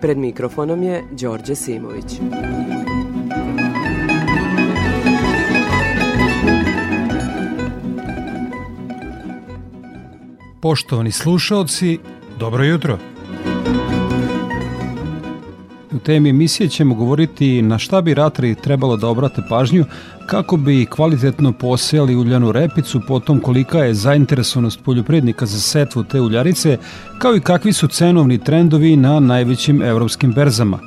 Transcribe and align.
Pred 0.00 0.18
mikrofonom 0.18 0.82
je 0.82 1.04
Đorđe 1.10 1.54
Simović. 1.54 2.20
Poštovani 10.62 11.10
slušaoci, 11.12 11.98
dobro 12.38 12.64
jutro. 12.64 12.98
Temi 16.06 16.30
emisije 16.30 16.68
ćemo 16.68 16.94
govoriti 16.94 17.62
na 17.62 17.78
šta 17.78 18.00
bi 18.00 18.14
ratari 18.14 18.54
trebalo 18.54 18.96
da 18.96 19.08
obrate 19.08 19.42
pažnju 19.48 19.84
kako 20.26 20.56
bi 20.56 20.86
kvalitetno 20.86 21.52
posejali 21.52 22.16
uljanu 22.16 22.52
repicu, 22.52 23.00
potom 23.08 23.40
kolika 23.40 23.78
je 23.78 23.94
zainteresovanost 23.94 24.80
poljoprivrednika 24.84 25.46
za 25.46 25.60
setvu 25.60 26.04
te 26.04 26.20
uljarice, 26.20 26.78
kao 27.18 27.36
i 27.36 27.40
kakvi 27.40 27.72
su 27.72 27.88
cenovni 27.88 28.38
trendovi 28.38 28.96
na 28.96 29.20
najvećim 29.20 29.82
evropskim 29.82 30.32
berzama. 30.32 30.78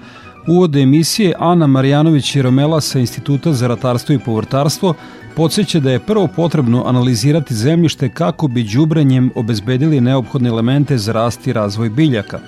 Uvode 0.48 0.82
emisije 0.82 1.34
Ana 1.40 1.68
Marjanović 1.68 2.36
i 2.36 2.42
Romela 2.42 2.82
sa 2.82 3.00
Instituta 3.00 3.54
za 3.54 3.68
ratarstvo 3.68 4.16
i 4.16 4.20
povrtarstvo 4.20 4.94
podsjeća 5.36 5.80
da 5.80 5.92
je 5.92 6.00
prvo 6.00 6.28
potrebno 6.28 6.84
analizirati 6.86 7.56
zemljište 7.56 8.10
kako 8.10 8.48
bi 8.48 8.64
đubrenjem 8.64 9.32
obezbedili 9.36 10.02
neophodne 10.02 10.50
elemente 10.50 10.98
za 10.98 11.12
rast 11.12 11.48
i 11.48 11.54
razvoj 11.54 11.90
biljaka. 11.90 12.40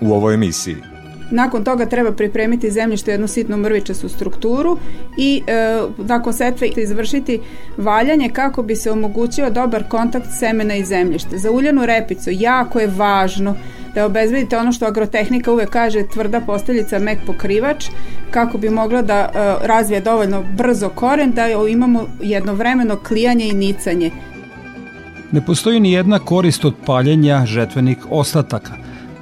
u 0.00 0.12
ovoj 0.12 0.34
emisiji. 0.34 0.95
Nakon 1.30 1.64
toga 1.64 1.86
treba 1.86 2.12
pripremiti 2.12 2.70
zemljište 2.70 3.10
jednu 3.10 3.28
sitnu 3.28 3.56
mrvičastu 3.56 4.08
strukturu 4.08 4.78
i 5.18 5.42
e, 5.46 5.80
nakon 5.98 6.32
setve 6.32 6.68
izvršiti 6.76 7.40
valjanje 7.76 8.28
kako 8.28 8.62
bi 8.62 8.76
se 8.76 8.90
omogućio 8.90 9.50
dobar 9.50 9.88
kontakt 9.88 10.26
semena 10.38 10.74
i 10.74 10.84
zemljišta. 10.84 11.38
Za 11.38 11.50
uljanu 11.50 11.86
repicu 11.86 12.30
jako 12.32 12.80
je 12.80 12.92
važno 12.96 13.54
da 13.94 14.06
obezbedite 14.06 14.58
ono 14.58 14.72
što 14.72 14.86
agrotehnika 14.86 15.52
uvek 15.52 15.70
kaže 15.70 16.02
tvrda 16.12 16.40
posteljica, 16.40 16.98
mek 16.98 17.18
pokrivač, 17.26 17.86
kako 18.30 18.58
bi 18.58 18.70
mogla 18.70 19.02
da 19.02 19.14
e, 19.14 19.66
razvije 19.66 20.00
dovoljno 20.00 20.44
brzo 20.56 20.88
koren, 20.88 21.32
da 21.32 21.46
imamo 21.68 22.06
jednovremeno 22.20 22.96
klijanje 22.96 23.48
i 23.48 23.52
nicanje. 23.52 24.10
Ne 25.32 25.46
postoji 25.46 25.80
ni 25.80 25.92
jedna 25.92 26.18
korist 26.18 26.64
od 26.64 26.74
paljenja 26.86 27.46
žetvenih 27.46 27.98
ostataka. 28.10 28.72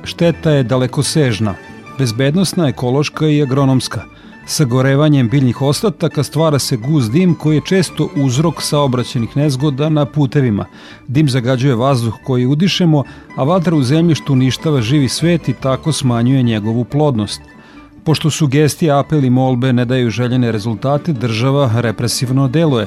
Šteta 0.05 0.51
je 0.51 0.63
dalekosežna, 0.63 1.55
bezbednostna, 1.99 2.69
ekološka 2.69 3.29
i 3.29 3.43
agronomska. 3.43 4.03
Sagorevanjem 4.47 5.29
biljnih 5.29 5.63
ostataka 5.63 6.23
stvara 6.23 6.59
se 6.59 6.77
guz 6.77 7.11
dim 7.11 7.35
koji 7.35 7.57
je 7.57 7.67
često 7.67 8.09
uzrok 8.17 8.63
saobraćenih 8.63 9.37
nezgoda 9.37 9.89
na 9.89 10.05
putevima. 10.05 10.67
Dim 11.09 11.29
zagađuje 11.29 11.75
vazduh 11.75 12.15
koji 12.25 12.47
udišemo, 12.47 13.05
a 13.37 13.45
vatra 13.45 13.77
u 13.77 13.83
zemljištu 13.83 14.33
uništava 14.33 14.81
živi 14.81 15.09
svet 15.09 15.49
i 15.49 15.53
tako 15.53 15.93
smanjuje 15.93 16.43
njegovu 16.43 16.85
plodnost. 16.85 17.41
Pošto 18.05 18.31
sugestije, 18.31 18.93
apel 18.93 19.25
i 19.25 19.31
molbe 19.31 19.73
ne 19.73 19.85
daju 19.85 20.11
željene 20.11 20.53
rezultate, 20.53 21.13
država 21.13 21.71
represivno 21.75 22.49
deluje. 22.49 22.87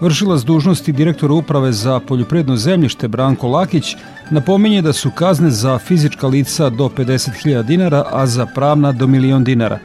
Vršilac 0.00 0.42
dužnosti 0.42 0.92
direktora 0.92 1.34
uprave 1.34 1.72
za 1.72 2.00
poljoprivredno 2.00 2.56
zemljište 2.56 3.08
Branko 3.08 3.48
Lakić 3.48 3.96
napominje 4.30 4.82
da 4.82 4.92
su 4.92 5.10
kazne 5.10 5.50
za 5.50 5.78
fizička 5.78 6.26
lica 6.26 6.70
do 6.70 6.88
50.000 6.88 7.62
dinara, 7.62 8.04
a 8.12 8.26
za 8.26 8.46
pravna 8.46 8.92
do 8.92 9.06
milion 9.06 9.44
dinara. 9.44 9.78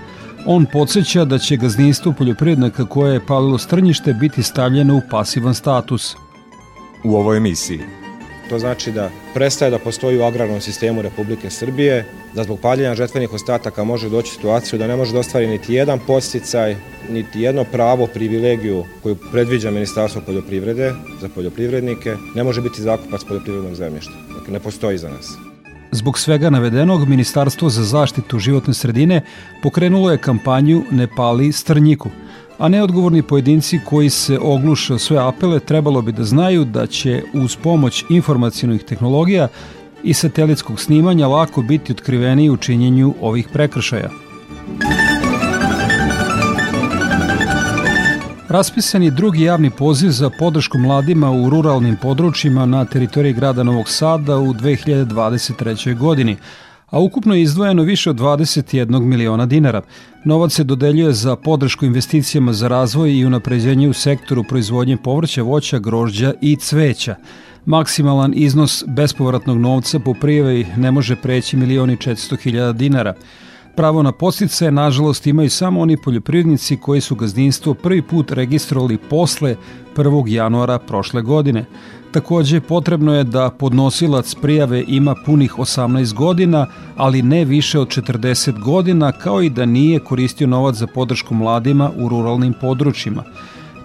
On 0.46 0.66
podsjeća 0.66 1.26
da 1.26 1.38
će 1.38 1.58
gazdinstvo 1.58 2.14
poljoprivrednika 2.18 2.86
koje 2.86 3.14
je 3.14 3.26
palilo 3.26 3.58
strnjište 3.58 4.14
biti 4.14 4.44
stavljeno 4.44 4.96
u 4.96 5.02
pasivan 5.10 5.54
status. 5.54 6.16
U 7.04 7.16
ovoj 7.16 7.38
emisiji. 7.38 7.99
To 8.50 8.60
znači 8.60 8.92
da 8.92 9.10
prestaje 9.34 9.72
da 9.72 9.80
postoji 9.80 10.18
u 10.18 10.24
agrarnom 10.24 10.62
sistemu 10.62 11.02
Republike 11.02 11.50
Srbije, 11.50 12.06
da 12.34 12.44
zbog 12.44 12.60
paljenja 12.60 12.96
žetvenih 12.96 13.34
ostataka 13.34 13.84
može 13.84 14.10
doći 14.10 14.32
situaciju 14.32 14.80
da 14.80 14.88
ne 14.88 14.96
može 14.96 15.14
da 15.14 15.20
ostvari 15.20 15.48
niti 15.48 15.74
jedan 15.74 16.00
posticaj, 16.08 16.76
niti 17.10 17.42
jedno 17.42 17.64
pravo, 17.64 18.08
privilegiju 18.08 18.86
koju 19.04 19.16
predviđa 19.32 19.72
Ministarstvo 19.72 20.22
poljoprivrede 20.26 20.94
za 21.22 21.30
poljoprivrednike, 21.36 22.16
ne 22.36 22.44
može 22.44 22.62
biti 22.62 22.82
zakupac 22.82 23.24
poljoprivrednog 23.24 23.76
zemljišta. 23.76 24.14
Dakle, 24.38 24.54
ne 24.54 24.60
postoji 24.60 24.98
za 24.98 25.10
nas. 25.10 25.38
Zbog 25.92 26.20
svega 26.20 26.50
navedenog, 26.50 27.08
Ministarstvo 27.08 27.70
za 27.70 27.84
zaštitu 27.84 28.40
životne 28.40 28.74
sredine 28.74 29.22
pokrenulo 29.64 30.12
je 30.12 30.18
kampanju 30.18 30.84
Ne 30.92 31.08
pali 31.16 31.52
strnjiku, 31.52 32.10
a 32.60 32.70
neodgovorni 32.70 33.22
pojedinci 33.22 33.80
koji 33.86 34.10
se 34.10 34.40
ogluše 34.42 34.94
o 34.94 35.00
sve 35.00 35.18
apele 35.18 35.60
trebalo 35.60 36.02
bi 36.02 36.12
da 36.12 36.24
znaju 36.24 36.66
da 36.66 36.88
će 36.88 37.24
uz 37.34 37.56
pomoć 37.56 38.06
informacijonih 38.10 38.84
tehnologija 38.84 39.48
i 40.04 40.14
satelitskog 40.14 40.80
snimanja 40.80 41.28
lako 41.28 41.62
biti 41.62 41.92
otkriveni 41.92 42.50
u 42.50 42.58
činjenju 42.58 43.14
ovih 43.22 43.48
prekršaja. 43.54 44.10
Raspisan 48.50 49.04
je 49.04 49.12
drugi 49.12 49.44
javni 49.44 49.70
poziv 49.70 50.10
za 50.10 50.30
podršku 50.30 50.78
mladima 50.78 51.32
u 51.32 51.50
ruralnim 51.50 51.96
područjima 52.02 52.66
na 52.66 52.86
teritoriji 52.86 53.34
grada 53.34 53.64
Novog 53.64 53.90
Sada 53.90 54.38
u 54.38 54.54
2023. 54.54 55.98
godini, 55.98 56.38
a 56.90 57.00
ukupno 57.00 57.36
je 57.36 57.42
izdvojeno 57.42 57.84
više 57.84 58.10
od 58.10 58.16
21 58.16 59.00
miliona 59.00 59.46
dinara. 59.46 59.82
Novac 60.24 60.54
se 60.54 60.64
dodeljuje 60.64 61.14
za 61.14 61.36
podršku 61.36 61.86
investicijama 61.86 62.54
za 62.54 62.68
razvoj 62.68 63.18
i 63.18 63.26
unapređenje 63.26 63.90
u 63.90 63.94
sektoru 63.94 64.44
proizvodnje 64.44 64.98
povrća, 64.98 65.44
voća, 65.44 65.80
grožđa 65.80 66.34
i 66.42 66.56
cveća. 66.56 67.16
Maksimalan 67.66 68.34
iznos 68.36 68.84
bespovratnog 68.88 69.58
novca 69.58 70.00
po 70.00 70.14
prijavi 70.14 70.68
ne 70.78 70.92
može 70.92 71.16
preći 71.16 71.58
milioni 71.58 71.98
400 71.98 72.42
hiljada 72.42 72.74
dinara. 72.74 73.14
Pravo 73.76 74.04
na 74.04 74.12
postice, 74.12 74.72
nažalost, 74.72 75.28
imaju 75.28 75.50
samo 75.50 75.82
oni 75.82 75.98
poljoprivrednici 75.98 76.78
koji 76.78 77.02
su 77.02 77.16
gazdinstvo 77.16 77.74
prvi 77.74 78.02
put 78.02 78.32
registrovali 78.32 78.98
posle 78.98 79.56
1. 79.96 80.28
januara 80.28 80.80
prošle 80.80 81.22
godine. 81.22 81.66
Takođe, 82.12 82.62
potrebno 82.62 83.16
je 83.16 83.24
da 83.24 83.50
podnosilac 83.50 84.36
prijave 84.36 84.84
ima 84.88 85.16
punih 85.26 85.54
18 85.58 86.14
godina, 86.14 86.68
ali 86.98 87.22
ne 87.22 87.46
više 87.46 87.80
od 87.80 87.88
40 87.88 88.60
godina, 88.60 89.12
kao 89.12 89.42
i 89.42 89.50
da 89.50 89.66
nije 89.66 90.00
koristio 90.00 90.48
novac 90.48 90.76
za 90.76 90.88
podršku 90.88 91.34
mladima 91.34 91.92
u 91.98 92.10
ruralnim 92.10 92.54
područjima. 92.62 93.24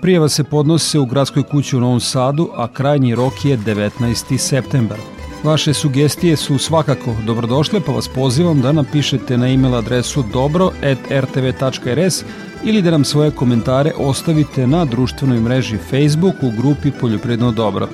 Prijava 0.01 0.29
se 0.29 0.45
podnose 0.45 0.99
u 0.99 1.07
gradskoj 1.07 1.43
kući 1.43 1.77
u 1.77 1.81
Novom 1.81 2.01
Sadu, 2.01 2.49
a 2.57 2.69
krajnji 2.69 3.15
rok 3.15 3.45
je 3.45 3.59
19. 3.59 4.39
septembar. 4.39 5.14
Vaše 5.45 5.75
sugestije 5.75 6.37
su 6.37 6.59
svakako 6.59 7.17
dobrodošle, 7.27 7.81
pa 7.81 7.93
vas 7.93 8.09
pozivam 8.09 8.61
da 8.61 8.73
napišete 8.73 9.39
na 9.39 9.49
e-mail 9.49 9.75
adresu 9.75 10.25
dobro.rtv.rs 10.33 12.25
ili 12.65 12.83
da 12.83 12.91
nam 12.91 13.05
svoje 13.05 13.31
komentare 13.31 13.93
ostavite 13.99 14.67
na 14.67 14.85
društvenoj 14.85 15.41
mreži 15.41 15.79
Facebook 15.91 16.35
u 16.43 16.51
grupi 16.51 16.91
Poljoprivredno 17.01 17.53
dobro. 17.53 17.89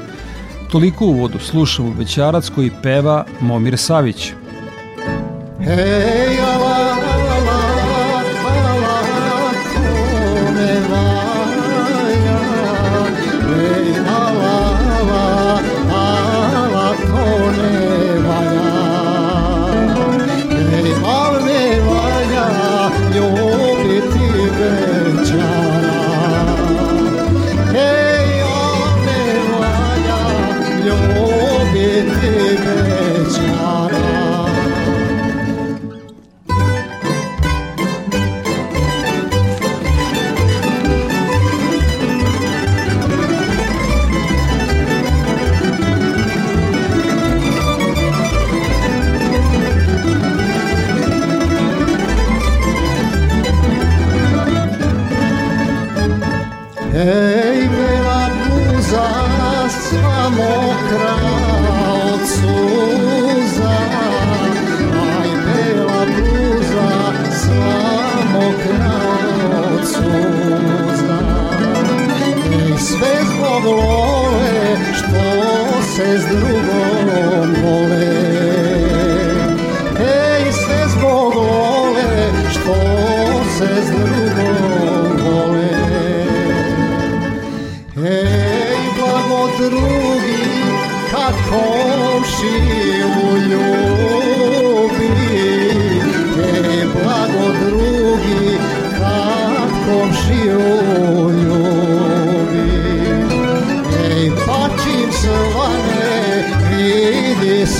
Toliko 0.70 1.04
u 1.06 1.12
vodu 1.12 1.38
slušamo 1.38 1.94
Bećarac 1.94 2.48
koji 2.48 2.70
peva 2.82 3.24
Momir 3.40 3.78
Savić. 3.78 4.32
Hej, 5.64 6.36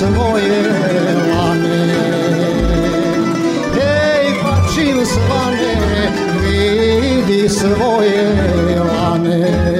svoje 0.01 0.63
lane. 1.29 1.85
Ej, 3.77 4.27
pačim 4.43 5.05
svane, 5.05 5.73
vidi 6.41 7.49
svoje 7.49 8.25
lane 8.79 9.70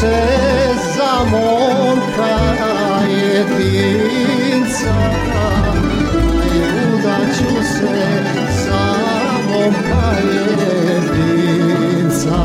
se 0.00 0.18
za 0.96 1.12
momka 1.30 2.34
jedinca. 3.08 4.94
Udaću 6.94 7.54
se 7.62 7.98
za 8.64 8.86
momka 9.48 10.08
jedinca. 10.94 12.38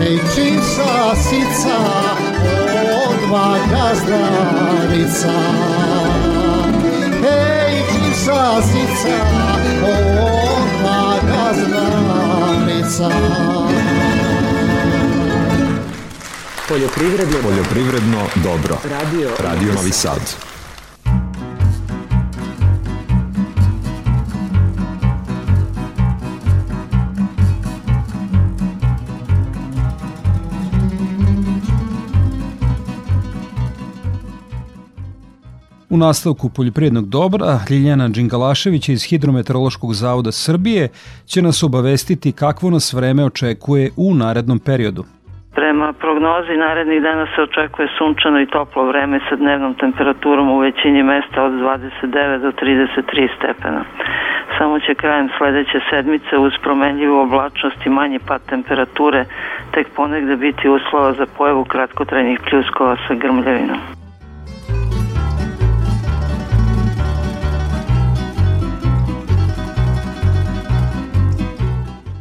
Ej, 0.00 0.18
čim 0.34 0.56
sasica 0.62 1.78
odva 3.08 3.50
gazdarica. 3.70 5.36
Ej, 7.28 7.74
čim 7.92 8.12
sasica 8.14 9.16
odva 9.82 11.02
gazdarica 11.28 13.10
Poljoprivredno 16.68 17.36
Poljoprivredno 17.42 18.26
dobro. 18.44 18.78
radio, 18.90 19.30
Radio 19.38 19.74
Novi 19.74 19.90
Sad. 19.90 20.20
U 35.90 35.96
nastavku 35.96 36.48
poljoprivrednog 36.48 37.08
dobra 37.08 37.60
Ljiljana 37.70 38.08
Đingalaševića 38.08 38.92
iz 38.92 39.02
Hidrometeorološkog 39.02 39.94
zavoda 39.94 40.32
Srbije 40.32 40.88
će 41.26 41.42
nas 41.42 41.62
obavestiti 41.62 42.32
kakvo 42.32 42.70
nas 42.70 42.92
vreme 42.92 43.24
očekuje 43.24 43.90
u 43.96 44.14
narednom 44.14 44.58
periodu. 44.58 45.04
Prema 45.76 45.92
prognozi 45.92 46.56
narednih 46.56 47.02
dana 47.02 47.26
se 47.26 47.42
očekuje 47.42 47.88
sunčano 47.98 48.40
i 48.40 48.46
toplo 48.46 48.84
vreme 48.84 49.20
sa 49.28 49.36
dnevnom 49.36 49.74
temperaturom 49.74 50.50
u 50.50 50.58
većini 50.58 51.02
mesta 51.02 51.44
od 51.44 51.52
29 51.52 52.38
do 52.38 52.52
33 52.52 53.28
stepena. 53.36 53.84
Samo 54.58 54.80
će 54.80 54.94
krajem 54.94 55.28
sledeće 55.38 55.80
sedmice 55.90 56.38
uz 56.38 56.52
promenljivu 56.62 57.18
oblačnost 57.18 57.86
i 57.86 57.90
manji 57.90 58.18
pad 58.18 58.40
temperature 58.48 59.24
tek 59.70 59.86
ponegde 59.96 60.36
biti 60.36 60.68
uslova 60.68 61.12
za 61.12 61.26
pojavu 61.38 61.64
kratkotrajnih 61.64 62.40
pljuskova 62.50 62.96
sa 63.08 63.14
grmljavinom. 63.14 64.05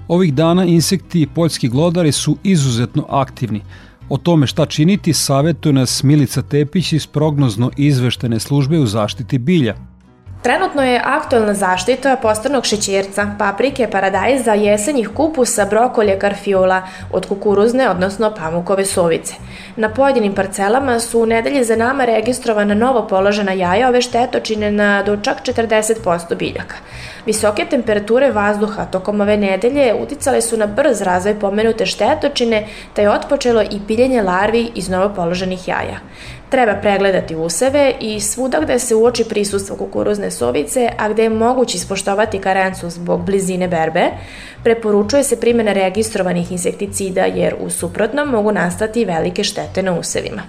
Ovih 0.08 0.34
dana 0.34 0.66
insekti 0.66 1.22
i 1.22 1.28
poljski 1.28 1.70
glodari 1.70 2.12
su 2.12 2.38
izuzetno 2.44 3.06
aktivni. 3.10 3.62
O 4.10 4.18
tome 4.18 4.48
šta 4.48 4.66
činiti 4.66 5.14
savjetuje 5.14 5.74
nas 5.74 6.04
Milica 6.04 6.42
Tepić 6.42 6.94
iz 6.94 7.08
prognozno 7.08 7.72
izveštene 7.78 8.40
službe 8.40 8.80
u 8.80 8.86
zaštiti 8.86 9.38
bilja. 9.38 9.76
Trenutno 10.46 10.84
je 10.84 11.02
aktualna 11.06 11.54
zaštita 11.54 12.16
postanog 12.16 12.66
šećerca, 12.66 13.28
paprike, 13.40 13.88
paradajza, 13.92 14.54
jesenjih 14.54 15.10
kupusa, 15.10 15.66
brokolje, 15.66 16.20
karfiola 16.20 16.82
od 17.12 17.26
kukuruzne, 17.26 17.90
odnosno 17.90 18.34
pamukove 18.36 18.86
sovice. 18.86 19.34
Na 19.76 19.90
pojedinim 19.90 20.36
parcelama 20.36 21.00
su 21.00 21.22
u 21.22 21.26
nedelji 21.26 21.64
za 21.64 21.76
nama 21.76 22.06
registrovana 22.06 22.74
novo 22.74 23.08
položena 23.08 23.52
jaja 23.52 23.90
ove 23.90 24.02
štetočine 24.02 24.72
na 24.72 25.04
do 25.04 25.18
čak 25.18 25.38
40% 25.44 26.36
biljaka. 26.36 26.76
Visoke 27.26 27.66
temperature 27.66 28.32
vazduha 28.32 28.86
tokom 28.86 29.22
ove 29.22 29.38
nedelje 29.38 29.94
uticale 29.94 30.42
su 30.42 30.58
na 30.58 30.66
brz 30.68 31.02
razvoj 31.02 31.40
pomenute 31.40 31.86
štetočine, 31.86 32.68
te 32.94 33.02
je 33.02 33.10
otpočelo 33.10 33.62
i 33.62 33.80
piljenje 33.88 34.22
larvi 34.22 34.72
iz 34.76 34.90
novo 34.90 35.10
položenih 35.16 35.68
jaja. 35.68 36.00
Treba 36.50 36.74
pregledati 36.74 37.36
useve 37.36 37.94
i 38.00 38.20
svuda 38.20 38.60
gde 38.60 38.80
se 38.80 38.96
uoči 38.96 39.24
prisustvo 39.24 39.76
kukuruzne 39.76 40.32
sovice, 40.32 40.90
a 40.98 41.10
gde 41.10 41.24
je 41.24 41.30
moguće 41.30 41.78
ispoštovati 41.78 42.40
karencu 42.40 42.90
zbog 42.90 43.26
blizine 43.26 43.68
berbe, 43.68 44.06
preporučuje 44.64 45.24
se 45.24 45.40
primjena 45.40 45.74
registrovanih 45.74 46.52
insekticida 46.52 47.22
jer 47.26 47.56
u 47.60 47.70
suprotnom 47.70 48.30
mogu 48.30 48.52
nastati 48.52 49.06
velike 49.06 49.44
štete 49.44 49.84
na 49.84 50.00
usevima. 50.00 50.42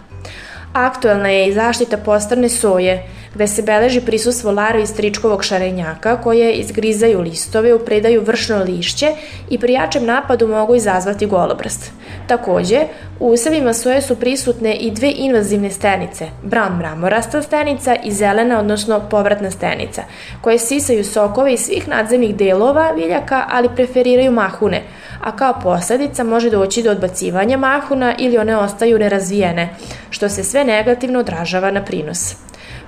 Aktuelna 0.76 1.28
je 1.28 1.48
i 1.48 1.52
zaštita 1.52 1.96
postrne 1.96 2.48
soje, 2.48 3.02
gde 3.34 3.46
se 3.46 3.62
beleži 3.62 4.00
prisustvo 4.00 4.52
larvi 4.52 4.86
stričkovog 4.86 5.44
šarenjaka 5.44 6.16
koje 6.22 6.52
izgrizaju 6.52 7.20
listove, 7.20 7.74
upredaju 7.74 8.22
vršno 8.22 8.62
lišće 8.62 9.12
i 9.50 9.58
pri 9.58 9.72
jačem 9.72 10.04
napadu 10.04 10.48
mogu 10.48 10.74
izazvati 10.74 11.26
golobrast. 11.26 11.92
Takođe, 12.26 12.80
u 13.20 13.28
usevima 13.28 13.74
soje 13.74 14.02
su 14.02 14.16
prisutne 14.16 14.74
i 14.74 14.90
dve 14.90 15.12
invazivne 15.16 15.70
stenice, 15.70 16.26
brown 16.44 16.78
mramorasta 16.78 17.42
stenica 17.42 17.96
i 18.04 18.12
zelena, 18.12 18.58
odnosno 18.60 19.00
povratna 19.10 19.50
stenica, 19.50 20.02
koje 20.40 20.58
sisaju 20.58 21.04
sokove 21.04 21.52
iz 21.52 21.60
svih 21.60 21.88
nadzemnih 21.88 22.36
delova 22.36 22.90
viljaka, 22.90 23.44
ali 23.48 23.68
preferiraju 23.76 24.32
mahune, 24.32 24.82
a 25.20 25.36
kao 25.36 25.60
posledica 25.62 26.24
može 26.24 26.50
doći 26.50 26.82
do 26.82 26.90
odbacivanja 26.90 27.56
mahuna 27.56 28.14
ili 28.18 28.38
one 28.38 28.56
ostaju 28.56 28.98
nerazvijene, 28.98 29.68
što 30.10 30.28
se 30.28 30.44
sve 30.44 30.64
negativno 30.64 31.18
odražava 31.18 31.70
na 31.70 31.84
prinos. 31.84 32.34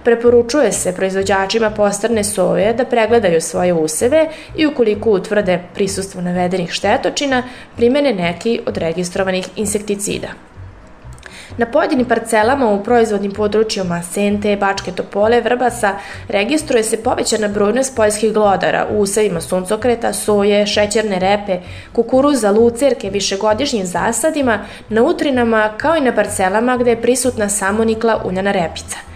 Preporučuje 0.05 0.73
se 0.73 0.95
proizvođačima 0.95 1.71
postrne 1.71 2.25
soje 2.25 2.73
da 2.73 2.85
pregledaju 2.85 3.41
svoje 3.41 3.73
useve 3.73 4.29
i 4.57 4.67
ukoliko 4.67 5.11
utvrde 5.11 5.63
prisustvo 5.75 6.21
navedenih 6.21 6.71
štetočina, 6.71 7.43
primene 7.77 8.15
neki 8.15 8.61
od 8.67 8.77
registrovanih 8.77 9.49
insekticida. 9.57 10.29
Na 11.57 11.67
pojedinim 11.67 12.07
parcelama 12.07 12.71
u 12.71 12.83
proizvodnim 12.85 13.33
područjima 13.33 14.03
Sente, 14.03 14.57
Bačke 14.57 14.93
Topole, 14.93 15.41
Vrbasa 15.41 15.99
registruje 16.29 16.83
se 16.85 17.03
povećana 17.03 17.49
brojnost 17.49 17.97
poljskih 17.97 18.33
glodara 18.33 18.87
u 18.91 19.01
usevima 19.01 19.41
suncokreta, 19.41 20.13
soje, 20.13 20.67
šećerne 20.67 21.19
repe, 21.19 21.61
kukuruza, 21.93 22.51
lucerke, 22.51 23.11
višegodišnjim 23.11 23.87
zasadima, 23.87 24.59
na 24.89 25.03
utrinama 25.03 25.71
kao 25.77 25.97
i 25.97 26.01
na 26.01 26.15
parcelama 26.15 26.77
gde 26.77 26.91
je 26.91 27.03
prisutna 27.03 27.49
samonikla 27.49 28.23
uljana 28.25 28.53
repica. 28.53 29.08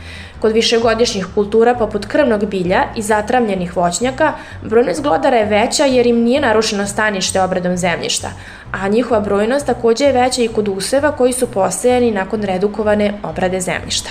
Kod 0.43 0.53
višegodišnjih 0.53 1.27
kultura 1.35 1.75
poput 1.75 2.07
krvnog 2.07 2.47
bilja 2.47 2.85
i 2.97 3.03
zatramljenih 3.03 3.77
voćnjaka, 3.77 4.33
brojnost 4.63 5.03
glodara 5.03 5.37
je 5.37 5.45
veća 5.45 5.85
jer 5.85 6.07
im 6.07 6.17
nije 6.17 6.41
narušeno 6.41 6.87
stanište 6.87 7.43
obradom 7.43 7.77
zemljišta, 7.77 8.33
a 8.73 8.89
njihova 8.89 9.21
brojnost 9.21 9.67
takođe 9.67 10.05
je 10.05 10.13
veća 10.13 10.43
i 10.43 10.49
kod 10.49 10.69
useva 10.69 11.13
koji 11.13 11.33
su 11.33 11.51
posejani 11.51 12.11
nakon 12.11 12.43
redukovane 12.43 13.15
obrade 13.23 13.61
zemljišta. 13.61 14.11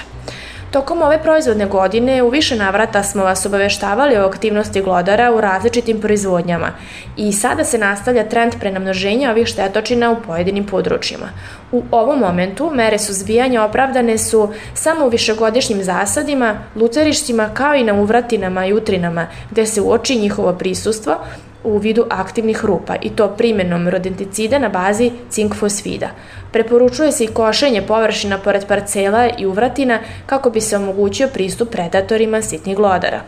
Tokom 0.72 1.01
ove 1.01 1.24
proizvodne 1.24 1.66
godine 1.66 2.24
u 2.24 2.30
više 2.30 2.56
navrata 2.56 3.04
smo 3.04 3.24
vas 3.24 3.46
obaveštavali 3.46 4.18
o 4.18 4.25
aktivnosti 4.25 4.82
glodara 4.82 5.32
u 5.36 5.42
različitim 5.42 6.01
proizvodnjama 6.01 6.72
i 7.18 7.34
sada 7.34 7.63
se 7.63 7.78
nastavlja 7.78 8.30
trend 8.30 8.54
prenamnoženja 8.60 9.32
ovih 9.32 9.48
štetočina 9.48 10.12
u 10.12 10.22
pojedinim 10.28 10.66
područjima. 10.66 11.30
U 11.72 11.84
ovom 11.92 12.20
momentu 12.20 12.72
mere 12.74 13.00
suzbijanja 13.00 13.63
opravdane 13.63 14.18
su 14.18 14.50
samo 14.74 15.06
u 15.06 15.10
višegodišnjim 15.10 15.84
zasadima, 15.84 16.56
lucerištima 16.75 17.50
kao 17.54 17.75
i 17.75 17.84
na 17.84 17.94
uvratinama 17.94 18.66
i 18.66 18.74
utrinama 18.74 19.28
gde 19.51 19.66
se 19.66 19.82
uoči 19.82 20.16
njihovo 20.16 20.54
prisustvo, 20.54 21.18
u 21.63 21.77
vidu 21.77 22.06
aktivnih 22.10 22.65
rupa 22.65 22.96
i 23.01 23.10
to 23.10 23.27
primjenom 23.27 23.89
rodenticida 23.89 24.60
na 24.60 24.70
bazi 24.70 25.12
cink 25.30 25.56
fosfida. 25.56 26.10
Preporučuje 26.51 27.12
se 27.12 27.24
i 27.24 27.27
košenje 27.27 27.82
površina 27.82 28.38
pored 28.38 28.68
parcela 28.68 29.30
i 29.38 29.46
uvratina 29.46 30.00
kako 30.25 30.50
bi 30.50 30.62
se 30.62 30.77
omogućio 30.77 31.27
pristup 31.27 31.70
predatorima 31.70 32.41
sitnih 32.41 32.75
glodara. 32.75 33.22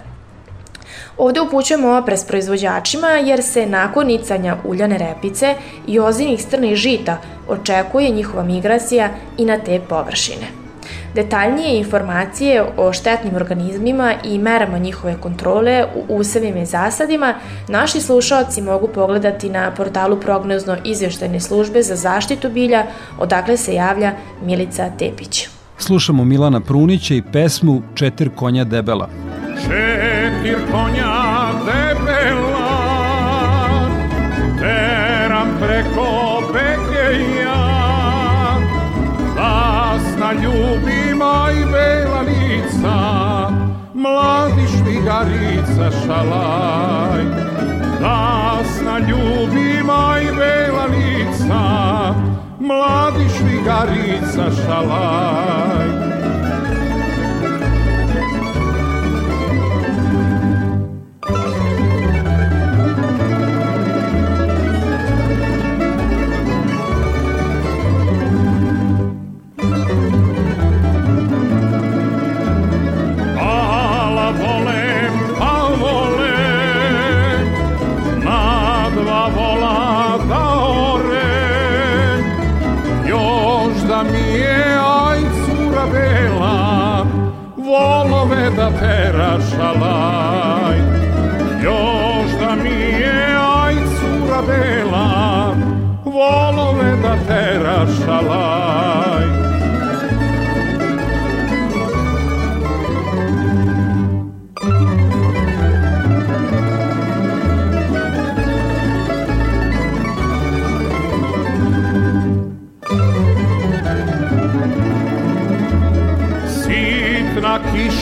Ovde 1.18 1.42
upućujemo 1.42 1.98
opres 1.98 2.24
proizvođačima 2.28 3.08
jer 3.08 3.44
se 3.44 3.66
nakon 3.66 4.08
nicanja 4.08 4.58
uljane 4.66 4.98
repice 4.98 5.56
i 5.88 6.00
ozinih 6.00 6.42
strnih 6.42 6.76
žita 6.76 7.18
očekuje 7.48 8.10
njihova 8.10 8.44
migracija 8.44 9.10
i 9.38 9.46
na 9.46 9.58
te 9.60 9.82
površine. 9.90 10.63
Detaljnije 11.16 11.78
informacije 11.78 12.64
o 12.78 12.94
štetnim 12.94 13.36
organizmima 13.36 14.14
i 14.24 14.38
merama 14.38 14.78
njihove 14.78 15.16
kontrole 15.22 15.86
u 15.96 16.16
usevima 16.16 16.60
i 16.60 16.66
zasadima 16.66 17.34
naši 17.68 18.02
slušalci 18.02 18.62
mogu 18.62 18.88
pogledati 18.88 19.50
na 19.50 19.72
portalu 19.72 20.20
prognozno 20.20 20.78
izvještajne 20.86 21.40
službe 21.40 21.82
za 21.82 21.96
zaštitu 21.96 22.50
bilja, 22.50 22.86
odakle 23.20 23.58
se 23.58 23.74
javlja 23.74 24.12
Milica 24.46 24.90
Tepić. 25.00 25.48
Slušamo 25.78 26.26
Milana 26.26 26.60
Prunića 26.60 27.14
i 27.14 27.22
pesmu 27.34 27.82
Četir 27.96 28.30
konja 28.36 28.64
debela. 28.64 29.10
Četir 29.62 30.58
konja 30.72 31.23
mladi 45.04 45.34
švigarica 45.34 45.92
šalaj. 46.06 47.24
Dasna 48.02 49.00
ljubima 49.00 50.16
i 50.22 50.36
bela 50.36 50.86
lica, 50.86 51.64
mladi 52.60 53.30
švigarica 53.38 54.52
šalaj. 54.66 56.13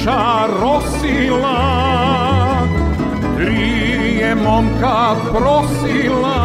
Kiša 0.01 0.48
rosila, 0.62 1.62
tri 3.38 4.17
je 4.20 4.36
momka 4.36 5.15
prosila, 5.31 6.38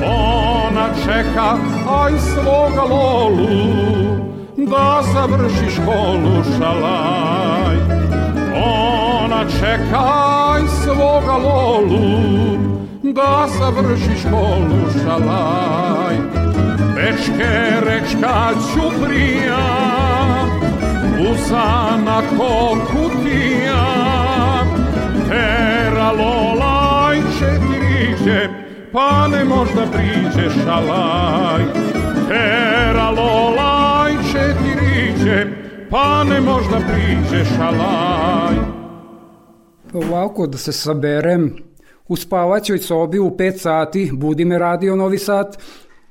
ona 0.00 0.88
čeka 1.04 1.58
aj 2.04 2.12
svoga 2.18 2.82
lolu, 2.82 3.48
da 4.56 5.02
završi 5.12 5.70
školu 5.76 6.44
šalaj. 6.56 7.76
Ona 8.56 9.44
čeka 9.60 10.04
aj 10.54 10.62
svoga 10.84 11.36
lolu, 11.36 12.58
da 13.02 13.46
završi 13.58 14.20
školu 14.20 14.80
šalaj. 15.04 16.16
Bečke 16.94 17.80
rečka 17.86 18.50
Ćuprija, 18.72 19.64
usana 21.20 22.22
ko 22.38 22.76
kutija 22.86 23.84
Tera 25.28 26.12
lolaj 26.12 27.16
četiriće 27.38 28.48
pa 28.92 29.28
ne 29.28 29.44
možda 29.44 29.86
priđe 29.92 30.50
šalaj. 30.50 31.62
Tera 32.28 33.10
lolaj 33.10 34.12
četiriće 34.32 35.46
pa 35.90 36.24
ne 36.24 36.40
možda 36.40 36.76
priđe 36.76 37.44
šalaj. 37.44 38.56
Ovako 39.92 40.46
da 40.46 40.58
se 40.58 40.72
saberem 40.72 41.56
u 42.08 42.16
spavaćoj 42.16 42.78
sobi 42.78 43.18
u 43.18 43.30
5 43.30 43.58
sati 43.58 44.10
budi 44.12 44.44
me 44.44 44.58
radio 44.58 44.96
Novi 44.96 45.18
Sad 45.18 45.56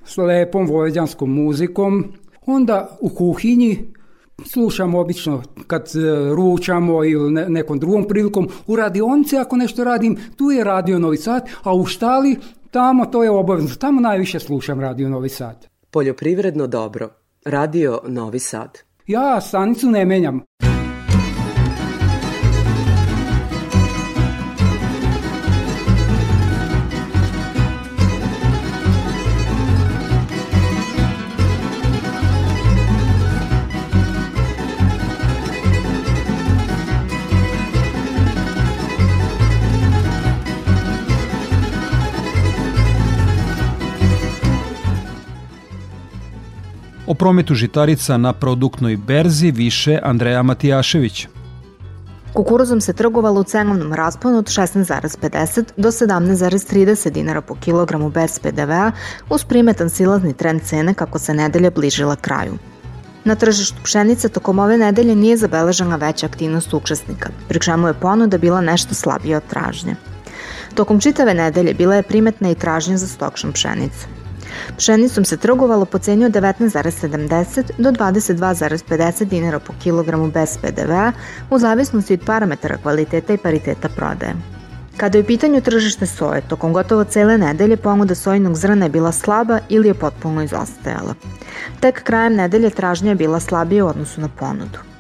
s 0.06 0.18
lepom 0.18 0.68
vojeđanskom 0.68 1.34
muzikom. 1.34 2.14
Onda 2.46 2.98
u 3.02 3.10
kuhinji 3.10 3.94
slušamo 4.46 5.00
obično 5.00 5.44
kad 5.68 5.82
e, 5.82 6.00
ručamo 6.36 7.04
ili 7.04 7.32
nekom 7.32 7.80
drugom 7.80 8.08
prilikom. 8.08 8.48
U 8.68 8.76
radionici 8.76 9.38
ako 9.38 9.56
nešto 9.56 9.84
radim, 9.84 10.18
tu 10.36 10.52
je 10.52 10.64
radio 10.64 11.00
Novi 11.00 11.18
Sad, 11.18 11.50
a 11.64 11.74
u 11.74 11.86
štali 11.86 12.38
tamo 12.72 13.06
to 13.06 13.24
je 13.24 13.32
obavezno. 13.32 13.76
Tamo 13.76 14.02
najviše 14.02 14.40
slušam 14.40 14.80
radio 14.80 15.10
Novi 15.10 15.30
Sad. 15.30 15.68
Poljoprivredno 15.92 16.68
dobro. 16.68 17.10
Radio 17.46 18.00
Novi 18.08 18.40
Sad. 18.40 18.80
Ja 19.08 19.42
stanicu 19.42 19.92
ne 19.92 20.06
menjam. 20.06 20.42
O 47.08 47.14
prometu 47.14 47.56
žitarica 47.56 48.18
na 48.18 48.34
produktnoj 48.34 48.98
berzi 48.98 49.52
više 49.52 50.00
Andreja 50.04 50.44
Matijašević. 50.44 51.28
Kukuruzom 52.34 52.82
se 52.82 52.94
trgovalo 52.94 53.42
u 53.42 53.44
cenovnom 53.44 53.94
rasponu 53.94 54.38
od 54.38 54.46
16,50 54.46 55.64
do 55.78 55.92
17,30 55.92 57.10
dinara 57.10 57.42
po 57.42 57.56
kilogramu 57.56 58.10
bez 58.10 58.40
PDV-a 58.40 58.92
uz 59.30 59.44
primetan 59.44 59.90
silazni 59.90 60.34
trend 60.34 60.62
cene 60.62 60.94
kako 60.94 61.20
se 61.20 61.34
nedelja 61.34 61.72
bližila 61.72 62.16
kraju. 62.16 62.58
Na 63.24 63.36
tržištu 63.36 63.78
pšenice 63.84 64.30
tokom 64.30 64.60
ove 64.60 64.78
nedelje 64.78 65.16
nije 65.16 65.38
zabeležena 65.38 65.96
veća 65.96 66.26
aktivnost 66.26 66.74
učesnika, 66.74 67.30
pri 67.48 67.60
čemu 67.60 67.88
je 67.88 67.94
ponuda 67.94 68.38
bila 68.38 68.62
nešto 68.62 68.96
slabija 68.96 69.38
od 69.38 69.44
tražnje. 69.50 69.96
Tokom 70.74 71.00
čitave 71.00 71.34
nedelje 71.34 71.74
bila 71.74 71.96
je 71.96 72.04
primetna 72.04 72.50
i 72.50 72.56
tražnja 72.56 72.98
za 72.98 73.08
stokšnom 73.08 73.54
pšenicom. 73.54 74.23
Pšenicom 74.78 75.26
se 75.26 75.38
trgovalo 75.38 75.86
po 75.86 75.98
ceni 75.98 76.26
od 76.26 76.32
19,70 76.32 77.72
do 77.78 77.92
22,50 77.92 79.26
dinara 79.26 79.60
po 79.60 79.74
kilogramu 79.84 80.32
bez 80.32 80.58
PDV-a 80.58 81.12
u 81.50 81.60
zavisnosti 81.60 82.14
od 82.14 82.26
parametara 82.26 82.78
kvaliteta 82.78 83.34
i 83.34 83.38
pariteta 83.38 83.90
prodaje. 83.90 84.34
Kada 84.98 85.18
je 85.18 85.24
u 85.24 85.28
pitanju 85.28 85.62
tržište 85.62 86.06
soje, 86.06 86.42
tokom 86.42 86.74
gotovo 86.74 87.04
cele 87.04 87.38
nedelje 87.38 87.78
ponuda 87.78 88.16
sojinog 88.16 88.56
zrna 88.56 88.86
je 88.86 88.90
bila 88.90 89.12
slaba 89.12 89.60
ili 89.70 89.88
je 89.88 89.94
potpuno 89.94 90.44
izostajala. 90.44 91.16
Tek 91.80 92.04
krajem 92.04 92.36
nedelje 92.36 92.70
tražnja 92.70 93.10
je 93.10 93.16
bila 93.16 93.40
slabija 93.40 93.86
u 93.86 93.88
odnosu 93.88 94.22
na 94.22 94.28
ponudu. 94.28 94.93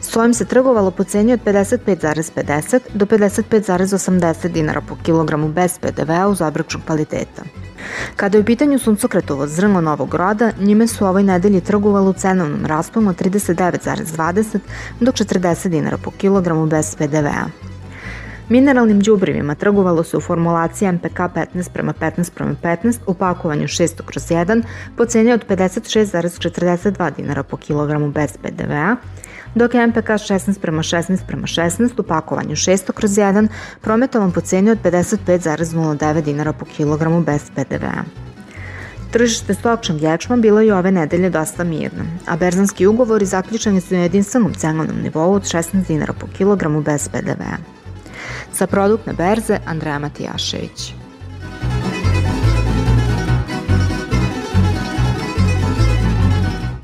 Sojem 0.00 0.34
se 0.34 0.44
trgovalo 0.44 0.90
po 0.90 1.04
ceni 1.04 1.32
od 1.32 1.40
55,50 1.44 2.80
do 2.94 3.06
55,80 3.06 4.48
dinara 4.48 4.80
po 4.80 4.96
kilogramu 5.02 5.48
bez 5.48 5.78
PDV-a 5.78 6.28
uz 6.28 6.40
obračun 6.40 6.80
kvaliteta. 6.86 7.42
Kada 8.16 8.38
je 8.38 8.42
u 8.42 8.44
pitanju 8.44 8.78
suncokretovo 8.78 9.46
zrno 9.46 9.80
novog 9.80 10.14
roda, 10.14 10.52
njime 10.60 10.86
su 10.86 11.06
ovoj 11.06 11.22
nedelji 11.22 11.60
trgovalo 11.60 12.10
u 12.10 12.12
cenovnom 12.12 12.66
rasponu 12.66 13.10
od 13.10 13.20
39,20 13.22 14.58
do 15.00 15.12
40 15.12 15.68
dinara 15.68 15.98
po 16.04 16.10
kilogramu 16.10 16.66
bez 16.66 16.96
PDV-a. 16.96 17.74
Mineralnim 18.48 19.00
đubrivima 19.00 19.54
trgovalo 19.54 20.04
se 20.04 20.16
u 20.16 20.20
formulaciji 20.20 20.92
MPK 20.92 21.18
15 21.18 21.70
prema 21.72 21.92
15 21.92 22.30
prema 22.34 22.54
15 22.62 22.98
u 23.06 23.14
pakovanju 23.14 23.66
600 23.66 24.02
kroz 24.04 24.24
1 24.24 24.62
po 24.96 25.04
ceni 25.04 25.32
od 25.32 25.46
56,42 25.48 27.16
dinara 27.16 27.42
po 27.42 27.56
kilogramu 27.56 28.10
bez 28.10 28.36
PDV-a, 28.42 28.96
dok 29.54 29.74
je 29.74 29.86
MPK 29.86 30.08
16 30.08 30.58
prema 30.60 30.82
16 30.82 31.18
prema 31.26 31.46
16 31.46 32.00
u 32.00 32.02
pakovanju 32.02 32.56
600 32.56 32.92
kroz 32.92 33.10
1 33.10 33.48
prometovan 33.80 34.32
po 34.32 34.40
ceni 34.40 34.70
od 34.70 34.78
55,09 34.82 36.22
dinara 36.22 36.52
po 36.52 36.64
kilogramu 36.64 37.20
bez 37.20 37.50
PDV-a. 37.54 38.04
Tržište 39.10 39.54
stočnog 39.54 40.02
ječma 40.02 40.36
bilo 40.36 40.60
je 40.60 40.74
ove 40.74 40.92
nedelje 40.92 41.30
dosta 41.30 41.64
mirno, 41.64 42.04
a 42.26 42.36
berzanski 42.36 42.86
ugovori 42.86 43.26
zaključeni 43.26 43.80
su 43.80 43.94
na 43.94 44.00
jedinstvenom 44.00 44.54
cenovnom 44.54 44.96
nivou 45.02 45.32
od 45.32 45.42
16 45.42 45.86
dinara 45.86 46.12
po 46.12 46.26
kilogramu 46.26 46.82
bez 46.82 47.08
PDV-a. 47.08 47.56
Sa 48.52 48.66
produktne 48.66 49.12
berze 49.12 49.58
Andreja 49.66 49.98
Matijašević. 49.98 51.03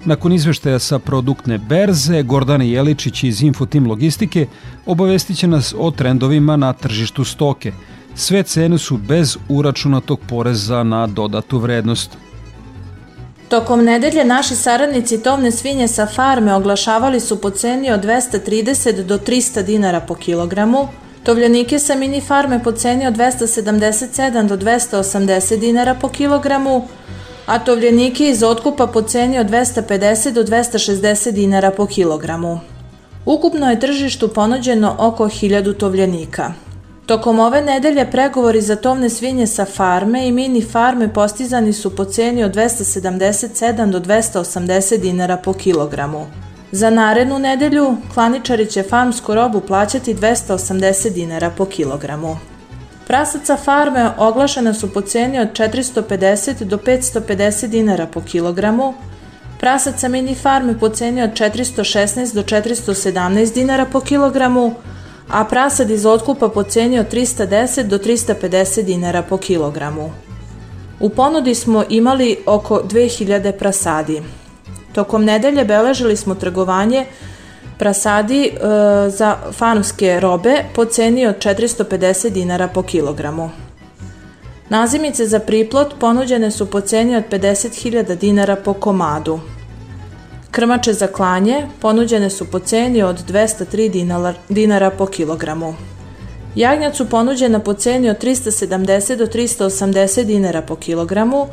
Nakon 0.04 0.32
izveštaja 0.32 0.78
sa 0.78 0.98
produktne 0.98 1.58
berze, 1.58 2.22
Gordana 2.22 2.64
Jeličić 2.64 3.22
iz 3.24 3.42
Infotim 3.42 3.86
Logistike 3.86 4.46
obavestit 4.86 5.38
će 5.38 5.46
nas 5.46 5.74
o 5.78 5.90
trendovima 5.90 6.56
na 6.56 6.72
tržištu 6.72 7.24
stoke. 7.24 7.72
Sve 8.14 8.42
cene 8.42 8.78
su 8.78 8.96
bez 8.96 9.36
uračunatog 9.48 10.20
poreza 10.28 10.82
na 10.82 11.06
dodatu 11.06 11.58
vrednost. 11.58 12.16
Tokom 13.48 13.84
nedelje 13.84 14.24
naši 14.24 14.54
saradnici 14.54 15.22
tovne 15.22 15.50
svinje 15.52 15.88
sa 15.88 16.06
farme 16.06 16.54
oglašavali 16.54 17.20
su 17.20 17.40
po 17.40 17.50
ceni 17.50 17.90
od 17.90 18.04
230 18.04 19.02
do 19.02 19.18
300 19.18 19.62
dinara 19.62 20.00
po 20.00 20.14
kilogramu, 20.14 20.88
tovljenike 21.22 21.78
sa 21.78 21.94
mini 21.94 22.20
farme 22.20 22.62
po 22.62 22.72
ceni 22.72 23.06
od 23.06 23.14
277 23.14 24.48
do 24.48 24.56
280 24.56 25.60
dinara 25.60 25.94
po 25.94 26.08
kilogramu, 26.08 26.88
a 27.50 27.58
tovljenike 27.58 28.28
iz 28.30 28.42
otkupa 28.42 28.86
po 28.86 29.02
ceni 29.02 29.38
od 29.38 29.46
250 29.46 30.32
do 30.32 30.42
260 30.42 31.30
dinara 31.30 31.70
po 31.70 31.86
kilogramu. 31.86 32.60
Ukupno 33.26 33.70
je 33.70 33.80
tržištu 33.80 34.28
ponuđeno 34.28 34.96
oko 34.98 35.24
1000 35.24 35.76
tovljenika. 35.76 36.52
Tokom 37.06 37.38
ove 37.38 37.62
nedelje 37.62 38.10
pregovori 38.10 38.60
za 38.60 38.76
tovne 38.76 39.10
svinje 39.10 39.46
sa 39.46 39.64
farme 39.64 40.28
i 40.28 40.32
mini 40.32 40.62
farme 40.62 41.14
postizani 41.14 41.72
su 41.72 41.96
po 41.96 42.04
ceni 42.04 42.44
od 42.44 42.54
277 42.54 43.90
do 43.90 44.00
280 44.00 45.00
dinara 45.00 45.36
po 45.36 45.52
kilogramu. 45.52 46.26
Za 46.72 46.90
narednu 46.90 47.38
nedelju 47.38 47.96
klaničari 48.14 48.66
će 48.66 48.82
farmsku 48.82 49.34
robu 49.34 49.60
plaćati 49.60 50.14
280 50.14 51.12
dinara 51.12 51.50
po 51.50 51.64
kilogramu. 51.64 52.49
Prasaca 53.10 53.56
farme 53.56 54.10
oglašena 54.18 54.74
su 54.74 54.92
po 54.92 55.00
ceni 55.00 55.38
od 55.40 55.48
450 55.52 56.64
do 56.64 56.76
550 56.76 57.66
dinara 57.66 58.06
po 58.06 58.20
kilogramu, 58.20 58.94
prasaca 59.60 60.08
mini 60.08 60.34
farme 60.34 60.78
po 60.78 60.88
ceni 60.88 61.22
od 61.22 61.30
416 61.30 62.34
do 62.34 62.42
417 62.42 63.54
dinara 63.54 63.86
po 63.92 64.00
kilogramu, 64.00 64.74
a 65.28 65.44
prasad 65.44 65.90
iz 65.90 66.06
otkupa 66.06 66.48
po 66.48 66.62
ceni 66.62 66.98
od 66.98 67.12
310 67.12 67.82
do 67.82 67.98
350 67.98 68.82
dinara 68.82 69.22
po 69.22 69.36
kilogramu. 69.36 70.12
U 71.00 71.08
ponudi 71.08 71.54
smo 71.54 71.84
imali 71.88 72.36
oko 72.46 72.82
2000 72.84 73.52
prasadi. 73.58 74.22
Tokom 74.92 75.24
nedelje 75.24 75.64
beležili 75.64 76.16
smo 76.16 76.34
trgovanje 76.34 77.06
prasadi 77.80 78.44
e, 78.44 78.50
za 79.10 79.36
fanuske 79.52 80.20
robe 80.20 80.64
po 80.74 80.84
ceni 80.84 81.26
od 81.26 81.38
450 81.38 82.30
dinara 82.30 82.68
po 82.68 82.82
kilogramu. 82.82 83.50
Nazimice 84.68 85.26
za 85.26 85.38
priplot 85.38 85.94
ponuđene 86.00 86.50
su 86.50 86.66
po 86.66 86.80
ceni 86.80 87.16
od 87.16 87.24
50.000 87.30 88.16
dinara 88.16 88.56
po 88.56 88.72
komadu. 88.72 89.40
Krmače 90.50 90.92
za 90.92 91.06
klanje 91.06 91.66
ponuđene 91.80 92.30
su 92.30 92.50
po 92.50 92.58
ceni 92.58 93.02
od 93.02 93.30
203 93.30 94.34
dinara, 94.48 94.90
po 94.90 95.06
kilogramu. 95.06 95.74
Jagnjac 96.54 96.96
su 96.96 97.08
ponuđena 97.08 97.58
po 97.58 97.74
ceni 97.74 98.10
od 98.10 98.24
370 98.24 99.16
do 99.16 99.26
380 99.26 100.24
dinara 100.24 100.62
po 100.62 100.76
kilogramu, 100.76 101.46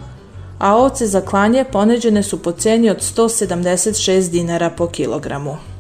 a 0.60 0.76
ovce 0.76 1.08
za 1.08 1.22
klanje 1.22 1.66
ponuđene 1.72 2.24
su 2.24 2.44
po 2.44 2.52
ceni 2.52 2.90
od 2.90 2.98
176 2.98 4.32
dinara 4.32 4.70
po 4.70 4.88
kilogramu. 4.88 5.77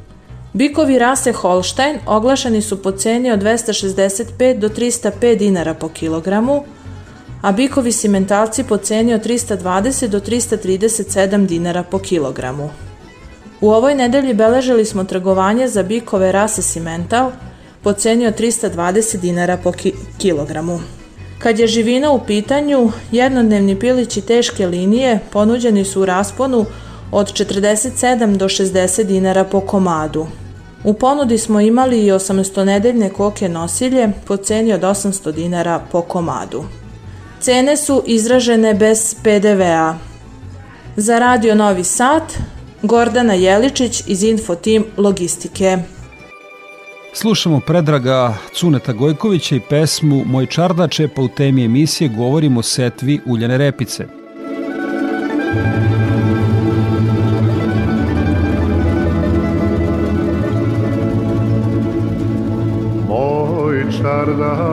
Bikovi 0.57 0.99
rase 0.99 1.31
Holstein 1.31 1.99
oglašeni 2.05 2.61
su 2.61 2.81
po 2.81 2.91
ceni 2.91 3.31
od 3.31 3.39
265 3.39 4.59
do 4.59 4.69
305 4.69 5.37
dinara 5.37 5.73
po 5.73 5.89
kilogramu, 5.89 6.63
a 7.41 7.51
bikovi 7.51 7.91
simentalci 7.91 8.63
po 8.63 8.77
ceni 8.77 9.13
od 9.13 9.25
320 9.25 10.07
do 10.07 10.19
337 10.19 11.45
dinara 11.45 11.83
po 11.83 11.99
kilogramu. 11.99 12.69
U 13.61 13.69
ovoj 13.71 13.95
nedelji 13.95 14.33
beležili 14.33 14.85
smo 14.85 15.03
trgovanje 15.03 15.67
za 15.67 15.83
bikove 15.83 16.31
rase 16.31 16.61
simental 16.61 17.31
po 17.83 17.93
ceni 17.93 18.27
od 18.27 18.39
320 18.39 19.17
dinara 19.17 19.57
po 19.57 19.71
ki 19.71 19.93
kilogramu. 20.17 20.79
Kad 21.39 21.59
je 21.59 21.67
živina 21.67 22.11
u 22.11 22.25
pitanju, 22.25 22.91
jednodnevni 23.11 23.79
pilići 23.79 24.21
teške 24.21 24.67
linije 24.67 25.19
ponuđeni 25.31 25.85
su 25.85 26.01
u 26.01 26.05
rasponu 26.05 26.65
od 27.11 27.33
47 27.33 28.37
do 28.37 28.45
60 28.45 29.03
dinara 29.03 29.43
po 29.43 29.61
komadu. 29.61 30.27
U 30.83 30.93
ponudi 30.93 31.37
smo 31.37 31.59
imali 31.59 32.05
i 32.05 32.11
800-nedeljne 32.11 33.09
koke 33.09 33.49
nosilje 33.49 34.09
po 34.27 34.37
ceni 34.37 34.73
od 34.73 34.81
800 34.81 35.31
dinara 35.31 35.79
po 35.91 36.01
komadu. 36.01 36.63
Cene 37.39 37.77
su 37.77 38.03
izražene 38.05 38.73
bez 38.73 39.15
PDV-a. 39.23 39.95
Za 40.95 41.19
Radio 41.19 41.55
Novi 41.55 41.83
Sad, 41.83 42.23
Gordana 42.81 43.33
Jeličić 43.33 44.03
iz 44.07 44.23
Infotim 44.23 44.85
Logistike. 44.97 45.77
Slušamo 47.13 47.59
Predraga 47.59 48.33
Cuneta 48.53 48.93
Gojkovića 48.93 49.55
i 49.55 49.61
pesmu 49.69 50.25
Moj 50.25 50.45
čardače, 50.45 51.07
pa 51.07 51.21
u 51.21 51.27
temi 51.27 51.65
emisije 51.65 52.09
govorimo 52.09 52.59
o 52.59 52.63
setvi 52.63 53.19
uljene 53.25 53.57
repice. 53.57 54.05
Moj 55.53 55.86
čardače, 64.27 64.66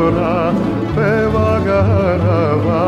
šora 0.00 0.52
peva 0.96 1.60
garava 1.66 2.84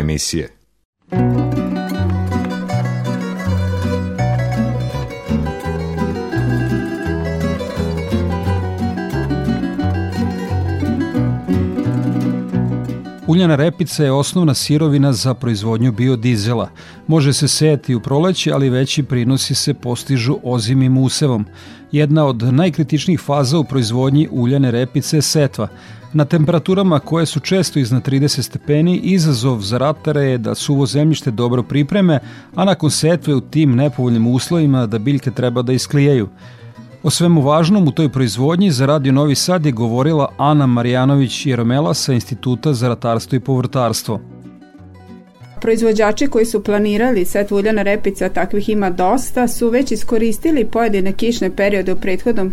emisije 0.00 0.48
Uljana 13.30 13.56
repica 13.56 14.04
je 14.04 14.12
osnovna 14.12 14.54
sirovina 14.54 15.12
za 15.12 15.34
proizvodnju 15.34 15.92
biodizela. 15.92 16.70
Može 17.06 17.32
se 17.32 17.48
sejati 17.48 17.94
u 17.94 18.00
proleće, 18.00 18.52
ali 18.52 18.70
veći 18.70 19.02
prinosi 19.02 19.54
se 19.54 19.74
postižu 19.74 20.38
ozimim 20.42 20.98
usevom. 20.98 21.46
Jedna 21.92 22.24
od 22.24 22.42
najkritičnijih 22.42 23.20
faza 23.20 23.58
u 23.58 23.64
proizvodnji 23.64 24.28
uljane 24.30 24.70
repice 24.70 25.16
je 25.16 25.22
setva. 25.22 25.68
Na 26.12 26.24
temperaturama 26.24 26.98
koje 26.98 27.26
su 27.26 27.40
često 27.40 27.78
iznad 27.78 28.08
30 28.08 28.42
stepeni, 28.42 28.96
izazov 28.96 29.60
za 29.60 29.78
ratare 29.78 30.22
je 30.22 30.38
da 30.38 30.54
suvo 30.54 30.86
zemljište 30.86 31.30
dobro 31.30 31.62
pripreme, 31.62 32.18
a 32.54 32.64
nakon 32.64 32.90
setve 32.90 33.34
u 33.34 33.40
tim 33.40 33.74
nepovoljnim 33.76 34.26
uslovima 34.26 34.86
da 34.86 34.98
biljke 34.98 35.30
treba 35.30 35.62
da 35.62 35.72
isklijaju. 35.72 36.28
O 37.02 37.10
svemu 37.10 37.40
važnom 37.40 37.88
u 37.88 37.90
toj 37.90 38.08
proizvodnji 38.08 38.70
za 38.70 38.86
Radio 38.86 39.12
Novi 39.12 39.34
Sad 39.34 39.66
je 39.66 39.72
govorila 39.72 40.32
Ana 40.38 40.66
Marjanović 40.66 41.46
Jeromela 41.46 41.94
sa 41.94 42.12
Instituta 42.12 42.72
za 42.72 42.88
ratarstvo 42.88 43.36
i 43.36 43.40
povrtarstvo. 43.40 44.20
Proizvođači 45.60 46.26
koji 46.26 46.44
su 46.44 46.64
planirali 46.64 47.24
setvu 47.24 47.56
uljana 47.56 47.82
repica, 47.82 48.28
takvih 48.28 48.68
ima 48.68 48.90
dosta, 48.90 49.48
su 49.48 49.68
već 49.68 49.92
iskoristili 49.92 50.64
pojedine 50.64 51.12
kišne 51.12 51.50
periode 51.50 51.92
u 51.92 51.96
prethodnom, 51.96 52.48
e, 52.48 52.52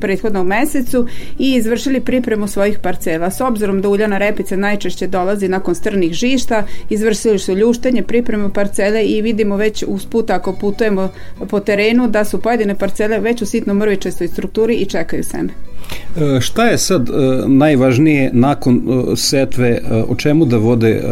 prethodnom 0.00 0.46
mesecu 0.46 1.06
i 1.38 1.54
izvršili 1.54 2.00
pripremu 2.00 2.46
svojih 2.46 2.78
parcela. 2.78 3.30
S 3.30 3.40
obzirom 3.40 3.80
da 3.82 3.88
uljana 3.88 4.18
repica 4.18 4.56
najčešće 4.56 5.06
dolazi 5.06 5.48
nakon 5.48 5.74
strnih 5.74 6.12
žišta, 6.12 6.64
izvršili 6.90 7.38
su 7.38 7.52
ljuštenje, 7.52 8.02
pripremu 8.02 8.50
parcele 8.50 9.04
i 9.04 9.22
vidimo 9.22 9.56
već 9.56 9.84
usput 9.86 10.30
ako 10.30 10.52
putujemo 10.52 11.08
po 11.50 11.60
terenu 11.60 12.08
da 12.08 12.24
su 12.24 12.40
pojedine 12.40 12.74
parcele 12.74 13.18
već 13.18 13.42
u 13.42 13.46
sitno 13.46 13.74
mrvičastoj 13.74 14.28
strukturi 14.28 14.74
i 14.74 14.86
čekaju 14.86 15.24
seme. 15.24 15.67
E, 16.16 16.40
Šta 16.40 16.64
je 16.64 16.78
sad 16.78 17.08
e, 17.08 17.12
najvažnije 17.46 18.30
nakon 18.32 18.76
e, 18.76 19.16
setve, 19.16 19.80
o 20.08 20.14
čemu 20.14 20.44
da 20.44 20.56
vode 20.56 21.02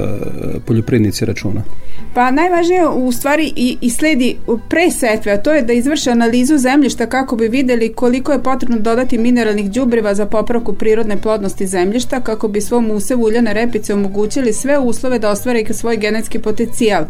poljoprivrednici 0.66 1.24
računa? 1.24 1.62
Pa 2.14 2.30
najvažnije 2.30 2.88
u 2.88 3.12
stvari 3.12 3.52
i, 3.56 3.76
i 3.80 3.90
sledi 3.90 4.36
pre 4.68 4.90
setve, 4.90 5.32
a 5.32 5.42
to 5.42 5.52
je 5.52 5.62
da 5.62 5.72
izvrše 5.72 6.10
analizu 6.10 6.58
zemljišta 6.58 7.06
kako 7.06 7.36
bi 7.36 7.48
videli 7.48 7.92
koliko 7.92 8.32
je 8.32 8.42
potrebno 8.42 8.78
dodati 8.78 9.18
mineralnih 9.18 9.70
đubriva 9.70 10.14
za 10.14 10.26
popravku 10.26 10.72
prirodne 10.72 11.16
plodnosti 11.16 11.66
zemljišta 11.66 12.20
kako 12.20 12.48
bi 12.48 12.60
svom 12.60 12.90
usevu 12.90 13.24
uljane 13.24 13.52
repice 13.54 13.94
omogućili 13.94 14.52
sve 14.52 14.78
uslove 14.78 15.18
da 15.18 15.30
ostvare 15.30 15.64
svoj 15.72 15.96
genetski 15.96 16.38
potencijal. 16.38 17.04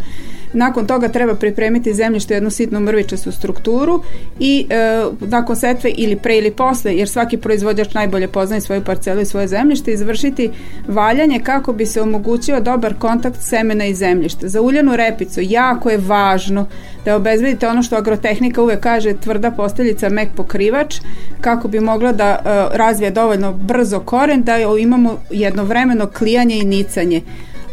Nakon 0.56 0.86
toga 0.86 1.08
treba 1.08 1.34
pripremiti 1.34 1.94
zemljište 1.94 2.34
jednu 2.34 2.50
sitnu 2.50 2.80
mrvičastu 2.80 3.32
strukturu 3.32 4.02
i 4.40 4.66
e, 4.70 5.04
nakon 5.20 5.56
setve 5.56 5.90
ili 5.90 6.16
pre 6.16 6.38
ili 6.38 6.50
posle, 6.50 6.96
jer 6.96 7.08
svaki 7.08 7.36
proizvođač 7.36 7.94
najbolje 7.94 8.28
poznaje 8.28 8.60
svoju 8.60 8.84
parcelu 8.84 9.20
i 9.20 9.24
svoje 9.24 9.48
zemljište, 9.48 9.92
izvršiti 9.92 10.50
valjanje 10.88 11.40
kako 11.40 11.72
bi 11.72 11.86
se 11.86 12.02
omogućio 12.02 12.60
dobar 12.60 12.94
kontakt 12.94 13.42
semena 13.42 13.84
i 13.84 13.94
zemljišta. 13.94 14.48
Za 14.48 14.60
uljanu 14.60 14.96
repicu 14.96 15.40
jako 15.42 15.90
je 15.90 15.98
važno 15.98 16.66
da 17.04 17.16
obezbedite 17.16 17.68
ono 17.68 17.82
što 17.82 17.96
agrotehnika 17.96 18.62
uvek 18.62 18.80
kaže 18.80 19.14
tvrda 19.16 19.50
posteljica, 19.50 20.08
mek 20.08 20.28
pokrivač, 20.36 21.00
kako 21.40 21.68
bi 21.68 21.80
mogla 21.80 22.12
da 22.12 22.28
e, 22.28 22.38
razvije 22.76 23.10
dovoljno 23.10 23.52
brzo 23.52 24.00
koren, 24.00 24.42
da 24.42 24.56
imamo 24.78 25.18
jednovremeno 25.30 26.06
klijanje 26.06 26.58
i 26.58 26.64
nicanje 26.64 27.22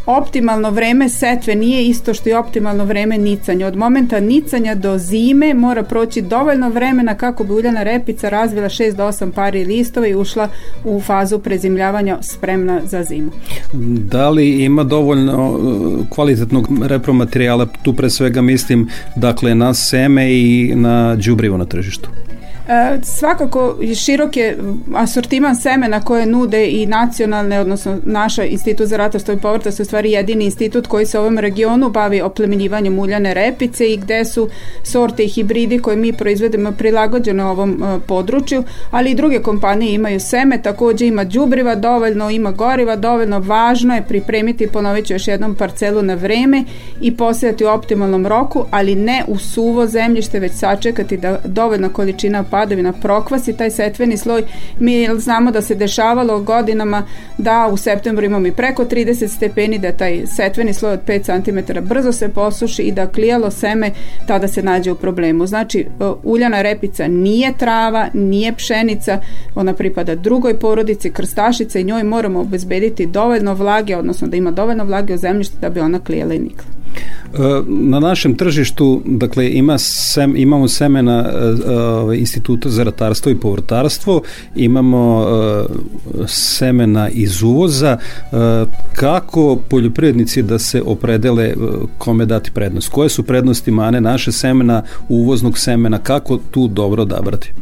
optimalno 0.05 0.69
vreme 0.69 1.09
setve 1.09 1.55
nije 1.55 1.85
isto 1.85 2.13
što 2.13 2.29
i 2.29 2.33
optimalno 2.33 2.85
vreme 2.85 3.17
nicanja. 3.17 3.67
Od 3.67 3.75
momenta 3.75 4.19
nicanja 4.19 4.75
do 4.75 4.97
zime 4.97 5.53
mora 5.53 5.83
proći 5.83 6.21
dovoljno 6.21 6.69
vremena 6.69 7.15
kako 7.15 7.43
bi 7.43 7.53
uljana 7.53 7.83
repica 7.83 8.29
razvila 8.29 8.69
6 8.69 8.95
do 8.95 9.03
8 9.03 9.31
pari 9.31 9.65
listova 9.65 10.07
i 10.07 10.15
ušla 10.15 10.49
u 10.83 11.01
fazu 11.01 11.39
prezimljavanja 11.39 12.17
spremna 12.21 12.81
za 12.85 13.03
zimu. 13.03 13.31
Da 14.11 14.29
li 14.29 14.63
ima 14.63 14.83
dovoljno 14.83 15.59
e, 15.59 16.05
kvalitetnog 16.09 16.67
repromaterijala, 16.85 17.67
tu 17.83 17.93
pre 17.93 18.09
svega 18.09 18.41
mislim 18.41 18.89
dakle 19.15 19.55
na 19.55 19.73
seme 19.73 20.33
i 20.33 20.73
na 20.75 21.15
đubrivo 21.15 21.57
na 21.57 21.65
tržištu? 21.65 22.09
E, 22.67 22.99
svakako 23.03 23.77
širok 23.95 24.37
je 24.37 24.57
asortiman 24.95 25.55
semena 25.55 26.01
koje 26.01 26.25
nude 26.25 26.69
i 26.69 26.85
nacionalne, 26.85 27.59
odnosno 27.59 27.97
naša 28.03 28.43
institut 28.43 28.87
za 28.87 28.97
ratarstvo 28.97 29.33
i 29.33 29.37
povrtarstvo 29.37 29.81
je 29.81 29.85
stvari 29.85 30.11
jedini 30.11 30.45
institut 30.45 30.87
koji 30.87 31.05
se 31.05 31.19
u 31.19 31.21
ovom 31.21 31.37
regionu 31.39 31.89
bavi 31.89 32.21
oplemenjivanjem 32.21 32.99
uljane 32.99 33.33
repice 33.33 33.93
i 33.93 33.97
gde 33.97 34.25
su 34.25 34.49
sorte 34.83 35.23
i 35.23 35.27
hibridi 35.27 35.79
koje 35.79 35.97
mi 35.97 36.13
proizvedemo 36.13 36.71
prilagođene 36.71 37.45
ovom 37.45 37.83
e, 37.83 37.99
području, 38.07 38.63
ali 38.91 39.11
i 39.11 39.15
druge 39.15 39.39
kompanije 39.39 39.93
imaju 39.93 40.19
seme, 40.19 40.61
takođe 40.61 41.07
ima 41.07 41.23
đubriva 41.23 41.75
dovoljno, 41.75 42.29
ima 42.29 42.51
goriva 42.51 42.95
dovoljno, 42.95 43.39
važno 43.39 43.95
je 43.95 44.05
pripremiti, 44.07 44.67
ponovit 44.67 45.05
ću 45.05 45.13
još 45.13 45.27
jednom 45.27 45.55
parcelu 45.55 46.01
na 46.01 46.13
vreme 46.13 46.63
i 47.01 47.17
posejati 47.17 47.65
u 47.65 47.69
optimalnom 47.69 48.27
roku, 48.27 48.65
ali 48.71 48.95
ne 48.95 49.23
u 49.27 49.37
suvo 49.37 49.87
zemljište, 49.87 50.39
već 50.39 50.53
sačekati 50.53 51.17
da 51.17 51.39
dovoljna 51.45 51.89
količina 51.89 52.43
padavina 52.53 52.93
prokvasi 52.93 53.53
taj 53.57 53.71
setveni 53.71 54.17
sloj. 54.17 54.43
Mi 54.79 55.07
znamo 55.17 55.51
da 55.51 55.61
se 55.61 55.75
dešavalo 55.75 56.39
godinama 56.39 57.03
da 57.37 57.69
u 57.71 57.77
septembru 57.77 58.25
imamo 58.25 58.47
i 58.47 58.51
preko 58.51 58.85
30 58.85 59.27
stepeni, 59.27 59.79
da 59.79 59.91
taj 59.91 60.27
setveni 60.27 60.73
sloj 60.73 60.93
od 60.93 60.99
5 61.07 61.41
cm 61.41 61.79
brzo 61.81 62.11
se 62.11 62.29
posuši 62.29 62.81
i 62.81 62.91
da 62.91 63.07
klijalo 63.07 63.51
seme 63.51 63.91
tada 64.27 64.47
se 64.47 64.63
nađe 64.63 64.91
u 64.91 64.95
problemu. 64.95 65.47
Znači, 65.47 65.79
e, 65.79 65.85
uljana 66.23 66.61
repica 66.61 67.07
nije 67.07 67.53
trava, 67.57 68.07
nije 68.13 68.53
pšenica, 68.53 69.19
ona 69.55 69.73
pripada 69.73 70.15
drugoj 70.15 70.59
porodici, 70.59 71.11
krstašica 71.11 71.79
i 71.79 71.83
njoj 71.83 72.03
moramo 72.03 72.39
obezbediti 72.39 73.05
dovoljno 73.05 73.53
vlage, 73.53 73.97
odnosno 73.97 74.27
da 74.27 74.37
ima 74.37 74.51
dovoljno 74.51 74.85
vlage 74.85 75.13
u 75.13 75.17
zemljištu 75.17 75.55
da 75.61 75.69
bi 75.69 75.79
ona 75.79 75.99
klijela 75.99 76.33
i 76.33 76.39
nikla. 76.39 76.82
Na 77.67 77.99
našem 77.99 78.35
tržištu, 78.35 79.01
dakle, 79.05 79.49
ima 79.49 79.77
sem, 79.77 80.37
imamo 80.37 80.67
semena 80.67 81.25
uh, 82.05 82.17
Instituta 82.17 82.69
za 82.69 82.83
ratarstvo 82.83 83.31
i 83.31 83.39
povrtarstvo, 83.39 84.21
imamo 84.55 85.19
uh, 85.19 86.27
semena 86.27 87.09
iz 87.09 87.43
uvoza. 87.43 87.97
Uh, 88.31 88.37
kako 88.95 89.57
poljoprivrednici 89.69 90.41
da 90.41 90.59
se 90.59 90.81
opredele 90.85 91.53
kome 91.97 92.25
dati 92.25 92.51
prednost? 92.51 92.89
Koje 92.89 93.09
su 93.09 93.23
prednosti 93.23 93.71
mane 93.71 94.01
naše 94.01 94.31
semena, 94.31 94.83
uvoznog 95.09 95.57
semena? 95.57 95.97
Kako 95.97 96.37
tu 96.51 96.67
dobro 96.67 97.01
odabrati? 97.01 97.53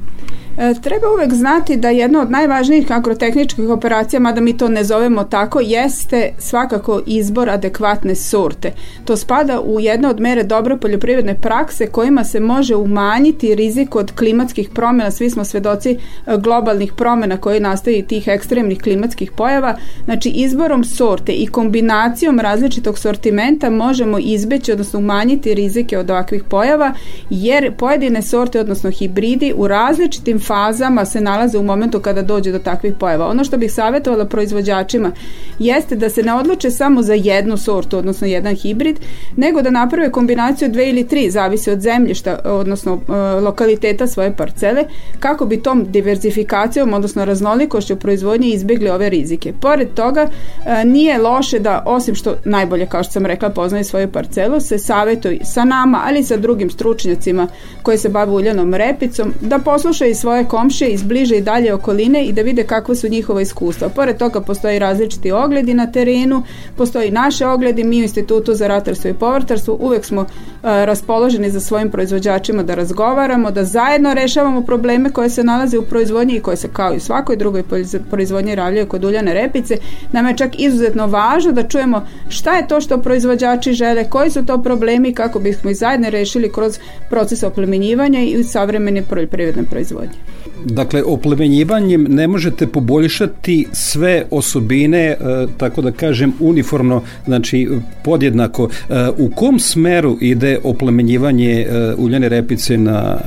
E, 0.61 0.73
treba 0.81 1.07
uvek 1.13 1.33
znati 1.33 1.77
da 1.77 1.89
jedna 1.89 2.21
od 2.21 2.31
najvažnijih 2.31 2.91
agrotehničkih 2.91 3.69
operacija, 3.69 4.19
mada 4.19 4.41
mi 4.41 4.57
to 4.57 4.67
ne 4.67 4.83
zovemo 4.83 5.23
tako, 5.23 5.59
jeste 5.59 6.33
svakako 6.37 7.01
izbor 7.05 7.49
adekvatne 7.49 8.15
sorte. 8.15 8.73
To 9.05 9.17
spada 9.17 9.61
u 9.61 9.79
jedno 9.79 10.09
od 10.09 10.19
mere 10.19 10.43
dobre 10.43 10.77
poljoprivredne 10.77 11.35
prakse 11.41 11.87
kojima 11.87 12.23
se 12.23 12.39
može 12.39 12.75
umanjiti 12.75 13.55
rizik 13.55 13.95
od 13.95 14.11
klimatskih 14.11 14.69
promjena. 14.69 15.11
Svi 15.11 15.29
smo 15.29 15.45
svedoci 15.45 15.91
e, 15.91 15.97
globalnih 16.37 16.93
promjena 16.93 17.37
koje 17.37 17.59
nastaju 17.59 18.05
tih 18.05 18.27
ekstremnih 18.27 18.81
klimatskih 18.81 19.31
pojava. 19.31 19.77
Znači 20.05 20.29
izborom 20.29 20.83
sorte 20.83 21.31
i 21.31 21.47
kombinacijom 21.47 22.39
različitog 22.39 22.97
sortimenta 22.99 23.69
možemo 23.69 24.19
izbeći, 24.19 24.71
odnosno 24.71 24.99
umanjiti 24.99 25.53
rizike 25.53 25.97
od 25.97 26.09
ovakvih 26.09 26.43
pojava, 26.43 26.93
jer 27.29 27.75
pojedine 27.77 28.21
sorte, 28.21 28.59
odnosno 28.59 28.91
hibridi 28.91 29.53
u 29.55 29.67
različitim 29.67 30.39
fazama 30.51 31.05
se 31.05 31.21
nalaze 31.21 31.57
u 31.57 31.63
momentu 31.63 31.99
kada 31.99 32.21
dođe 32.21 32.51
do 32.51 32.59
takvih 32.59 32.93
pojava. 32.99 33.27
Ono 33.27 33.43
što 33.43 33.57
bih 33.57 33.73
savjetovala 33.73 34.25
proizvođačima 34.25 35.11
jeste 35.59 35.95
da 35.95 36.09
se 36.09 36.23
ne 36.23 36.33
odluče 36.33 36.71
samo 36.71 37.01
za 37.01 37.13
jednu 37.13 37.57
sortu, 37.57 37.97
odnosno 37.97 38.27
jedan 38.27 38.55
hibrid, 38.55 38.99
nego 39.35 39.61
da 39.61 39.69
naprave 39.69 40.11
kombinaciju 40.11 40.69
dve 40.69 40.89
ili 40.89 41.07
tri, 41.07 41.31
zavisi 41.31 41.71
od 41.71 41.79
zemljišta, 41.79 42.39
odnosno 42.43 42.93
e, 42.93 43.13
lokaliteta 43.41 44.07
svoje 44.07 44.35
parcele, 44.35 44.83
kako 45.19 45.45
bi 45.45 45.61
tom 45.63 45.85
diverzifikacijom, 45.91 46.93
odnosno 46.93 47.25
raznolikošću 47.25 47.95
proizvodnje 47.95 48.47
izbjegli 48.47 48.89
ove 48.89 49.09
rizike. 49.09 49.53
Pored 49.61 49.93
toga, 49.93 50.27
e, 50.65 50.85
nije 50.85 51.17
loše 51.17 51.59
da, 51.59 51.83
osim 51.85 52.15
što 52.15 52.35
najbolje, 52.45 52.85
kao 52.85 53.03
što 53.03 53.13
sam 53.13 53.25
rekla, 53.25 53.49
poznaje 53.49 53.83
svoju 53.83 54.11
parcelu, 54.11 54.59
se 54.59 54.77
savjetuju 54.77 55.39
sa 55.43 55.63
nama, 55.65 56.01
ali 56.05 56.19
i 56.19 56.23
sa 56.23 56.37
drugim 56.37 56.69
stručnjacima 56.69 57.47
koji 57.83 57.97
se 57.97 58.09
bave 58.09 58.31
uljanom 58.31 58.73
repicom, 58.73 59.33
da 59.41 59.59
poslušaju 59.59 60.15
svoje 60.15 60.30
svoje 60.31 60.45
komšije 60.45 60.89
iz 60.89 61.03
bliže 61.03 61.37
i 61.37 61.41
dalje 61.41 61.73
okoline 61.73 62.25
i 62.25 62.31
da 62.31 62.41
vide 62.41 62.63
kakva 62.63 62.95
su 62.95 63.07
njihova 63.07 63.41
iskustva. 63.41 63.89
Pored 63.89 64.17
toga 64.17 64.41
postoji 64.41 64.79
različiti 64.79 65.31
ogledi 65.31 65.73
na 65.73 65.91
terenu, 65.91 66.43
postoji 66.77 67.11
naše 67.11 67.47
ogledi, 67.47 67.83
mi 67.83 67.99
u 67.99 68.03
Institutu 68.03 68.53
za 68.53 68.67
ratarstvo 68.67 69.09
i 69.09 69.13
povrtarstvo 69.13 69.77
uvek 69.79 70.05
smo 70.05 70.21
uh, 70.21 70.27
raspoloženi 70.61 71.49
za 71.49 71.59
svojim 71.59 71.91
proizvođačima 71.91 72.63
da 72.63 72.75
razgovaramo, 72.75 73.51
da 73.51 73.63
zajedno 73.63 74.13
rešavamo 74.13 74.61
probleme 74.61 75.09
koje 75.09 75.29
se 75.29 75.43
nalaze 75.43 75.77
u 75.77 75.85
proizvodnji 75.85 76.35
i 76.35 76.41
koje 76.41 76.57
se 76.57 76.69
kao 76.73 76.93
i 76.93 76.97
u 76.97 76.99
svakoj 76.99 77.35
drugoj 77.35 77.63
proizvodnji 78.09 78.55
ravljaju 78.55 78.87
kod 78.87 79.03
uljane 79.03 79.33
repice. 79.33 79.77
Nama 80.11 80.29
je 80.29 80.37
čak 80.37 80.59
izuzetno 80.59 81.07
važno 81.07 81.51
da 81.51 81.67
čujemo 81.67 82.07
šta 82.29 82.55
je 82.57 82.67
to 82.67 82.81
što 82.81 83.01
proizvođači 83.01 83.73
žele, 83.73 84.09
koji 84.09 84.29
su 84.29 84.45
to 84.45 84.61
problemi 84.63 85.13
kako 85.13 85.39
bismo 85.39 85.69
ih 85.69 85.77
zajedno 85.77 86.09
rešili 86.09 86.51
kroz 86.51 86.79
proces 87.09 87.43
oplemenjivanja 87.43 88.21
i 88.21 88.43
savremene 88.43 89.01
poljoprivredne 89.03 89.63
proizvodnje. 89.63 90.20
Dakle, 90.65 91.03
oplemenjivanjem 91.03 92.05
ne 92.09 92.27
možete 92.27 92.67
poboljšati 92.67 93.67
sve 93.71 94.25
osobine, 94.31 94.99
e, 94.99 95.17
tako 95.57 95.81
da 95.81 95.91
kažem, 95.91 96.33
uniformno, 96.39 97.01
znači 97.25 97.69
podjednako. 98.03 98.69
E, 98.89 98.93
u 99.17 99.29
kom 99.35 99.59
smeru 99.59 100.17
ide 100.21 100.59
oplemenjivanje 100.63 101.51
e, 101.51 101.93
uljane 101.97 102.29
repice 102.29 102.77
na 102.77 103.17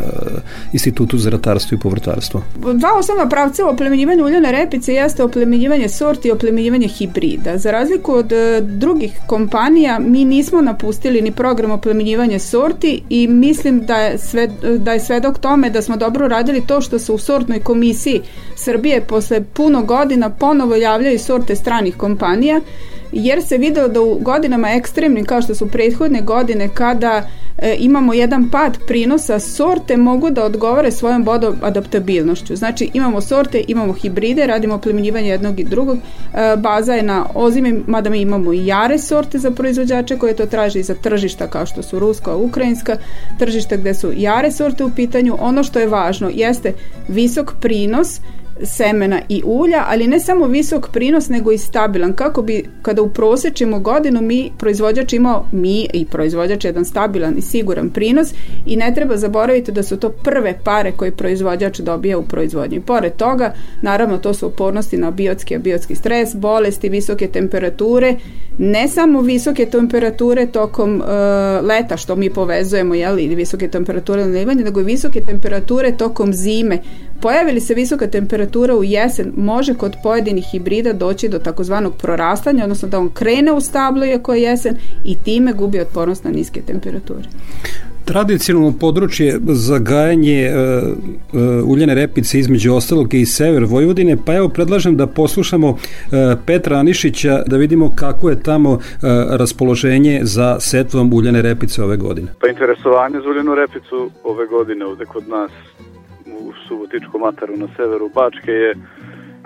Institutu 0.73 1.18
za 1.18 1.31
ratarstvo 1.31 1.75
i 1.75 1.79
povrtarstvo? 1.79 2.42
Dva 2.75 2.88
osnovna 2.99 3.29
pravca 3.29 3.66
oplemenjivanja 3.66 4.25
uljane 4.25 4.53
repice 4.53 4.94
jeste 4.94 5.23
oplemenjivanje 5.23 5.88
sorti 5.88 6.29
i 6.29 6.33
oplemenjivanje 6.33 6.88
hibrida. 6.88 7.59
Za 7.59 7.70
razliku 7.70 8.12
od 8.12 8.33
drugih 8.62 9.12
kompanija, 9.27 9.99
mi 9.99 10.25
nismo 10.25 10.62
napustili 10.62 11.23
ni 11.23 11.33
program 11.33 11.70
oplemenjivanja 11.70 12.38
sorti 12.38 13.03
i 13.09 13.29
mislim 13.29 13.81
da 13.87 13.97
je, 13.97 14.18
sve, 14.18 14.49
da 14.79 14.92
je 14.92 15.01
svedok 15.01 15.38
tome 15.38 15.70
da 15.70 15.83
smo 15.83 15.97
dobro 15.97 16.29
radili 16.29 16.62
to 16.66 16.81
što 16.81 16.99
su 16.99 17.14
sortnoj 17.24 17.60
komisiji 17.60 18.22
Srbije 18.56 19.00
posle 19.06 19.40
puno 19.44 19.82
godina 19.82 20.30
ponovo 20.30 20.74
javljaju 20.76 21.18
sorte 21.18 21.56
stranih 21.56 21.96
kompanija 21.96 22.60
jer 23.14 23.42
se 23.42 23.59
video 23.59 23.88
da 23.88 24.00
u 24.00 24.18
godinama 24.18 24.70
ekstremnim 24.70 25.24
kao 25.24 25.42
što 25.42 25.55
su 25.55 25.68
prethodne 25.68 26.20
godine 26.20 26.68
kada 26.74 27.29
e, 27.59 27.77
imamo 27.79 28.14
jedan 28.14 28.50
pad 28.50 28.79
prinosa 28.87 29.40
sorte 29.40 29.96
mogu 29.96 30.31
da 30.31 30.44
odgovore 30.44 30.90
svojom 30.90 31.27
adaptabilnošću. 31.62 32.57
Znači 32.57 32.90
imamo 32.94 33.20
sorte, 33.20 33.64
imamo 33.68 33.92
hibride, 33.92 34.46
radimo 34.46 34.79
plemenjivanje 34.79 35.29
jednog 35.29 35.61
i 35.61 35.64
drugog. 35.64 35.98
E, 35.98 36.57
baza 36.57 36.94
je 36.94 37.03
na 37.03 37.27
ozimi, 37.35 37.83
mada 37.87 38.11
mi 38.11 38.20
imamo 38.20 38.53
i 38.53 38.66
jare 38.66 38.98
sorte 38.98 39.38
za 39.38 39.50
proizvođače 39.50 40.18
koje 40.18 40.37
to 40.37 40.46
traže 40.46 40.81
i 40.81 40.83
za 40.83 40.94
tržišta 40.94 41.46
kao 41.46 41.66
što 41.66 41.83
su 41.83 41.98
ruska, 41.98 42.37
ukrajinska, 42.37 42.96
tržišta 43.38 43.77
gde 43.77 43.94
su 43.94 44.12
jare 44.16 44.53
sorte 44.53 44.85
u 44.85 44.90
pitanju. 44.90 45.37
Ono 45.40 45.62
što 45.62 45.79
je 45.79 45.87
važno 45.87 46.31
jeste 46.35 46.72
visok 47.09 47.53
prinos 47.61 48.20
semena 48.62 49.20
i 49.28 49.42
ulja, 49.44 49.84
ali 49.88 50.06
ne 50.06 50.20
samo 50.20 50.46
visok 50.46 50.88
prinos, 50.92 51.28
nego 51.28 51.52
i 51.52 51.58
stabilan. 51.58 52.12
Kako 52.12 52.42
bi, 52.42 52.64
kada 52.82 53.02
uprosečimo 53.02 53.78
godinu, 53.78 54.22
mi, 54.22 54.50
proizvođač 54.58 55.12
imao, 55.12 55.46
mi 55.52 55.88
i 55.92 56.04
proizvođač 56.04 56.64
jedan 56.64 56.84
stabilan 56.84 57.38
i 57.38 57.42
siguran 57.42 57.90
prinos 57.90 58.34
i 58.66 58.76
ne 58.76 58.94
treba 58.94 59.16
zaboraviti 59.16 59.72
da 59.72 59.82
su 59.82 59.96
to 59.96 60.08
prve 60.08 60.58
pare 60.64 60.92
koje 60.92 61.10
proizvođač 61.10 61.78
dobija 61.78 62.18
u 62.18 62.22
proizvodnji. 62.22 62.80
Pored 62.80 63.16
toga, 63.16 63.54
naravno, 63.82 64.18
to 64.18 64.34
su 64.34 64.46
upornosti 64.46 64.96
na 64.96 65.10
biotski, 65.10 65.58
biotski 65.58 65.94
stres, 65.94 66.34
bolesti, 66.34 66.88
visoke 66.88 67.28
temperature, 67.28 68.16
ne 68.58 68.88
samo 68.88 69.20
visoke 69.20 69.66
temperature 69.66 70.46
tokom 70.46 70.96
uh, 70.96 71.06
leta, 71.66 71.96
što 71.96 72.16
mi 72.16 72.30
povezujemo, 72.30 72.94
jeli, 72.94 73.34
visoke 73.34 73.68
temperature 73.68 74.26
na 74.26 74.54
nego 74.54 74.80
i 74.80 74.84
visoke 74.84 75.20
temperature 75.20 75.96
tokom 75.96 76.32
zime, 76.32 76.78
Pojavili 77.24 77.60
se 77.60 77.74
visoka 77.74 78.06
temperatura 78.06 78.74
u 78.74 78.84
jesen, 78.84 79.32
može 79.37 79.74
kod 79.74 79.96
pojedinih 80.02 80.44
hibrida 80.52 80.92
doći 80.92 81.28
do 81.28 81.38
takozvanog 81.38 81.96
prorastanja, 81.96 82.62
odnosno 82.62 82.88
da 82.88 82.98
on 82.98 83.08
krene 83.08 83.52
u 83.52 83.60
stablo 83.60 84.04
iako 84.04 84.34
je 84.34 84.42
jesen 84.42 84.76
i 85.04 85.16
time 85.24 85.52
gubi 85.52 85.80
otpornost 85.80 86.24
na 86.24 86.30
niske 86.30 86.60
temperature. 86.60 87.28
Tradicionalno 88.04 88.72
područje 88.80 89.38
za 89.46 89.78
gajanje 89.78 90.50
uh, 90.50 90.88
uh, 90.88 91.68
uljene 91.68 91.94
repice 91.94 92.38
između 92.38 92.74
ostalog 92.74 93.14
i 93.14 93.26
sever 93.26 93.64
Vojvodine, 93.64 94.16
pa 94.26 94.34
evo 94.34 94.48
predlažem 94.48 94.96
da 94.96 95.06
poslušamo 95.06 95.68
uh, 95.68 95.78
Petra 96.46 96.76
Anišića 96.76 97.42
da 97.46 97.56
vidimo 97.56 97.90
kako 97.94 98.30
je 98.30 98.42
tamo 98.42 98.70
uh, 98.70 98.80
raspoloženje 99.30 100.20
za 100.22 100.60
setvom 100.60 101.12
uljene 101.12 101.42
repice 101.42 101.82
ove 101.82 101.96
godine. 101.96 102.28
Pa 102.40 102.48
interesovanje 102.48 103.20
za 103.20 103.28
uljenu 103.28 103.54
repicu 103.54 104.10
ove 104.24 104.46
godine 104.46 104.87
ovde 104.87 105.04
kod 105.04 105.28
nas 105.28 105.50
u 106.44 106.52
Subotičkom 106.68 107.22
ataru 107.22 107.57
na 107.57 107.68
severu 107.76 108.09
Bačke 108.14 108.52
je, 108.52 108.74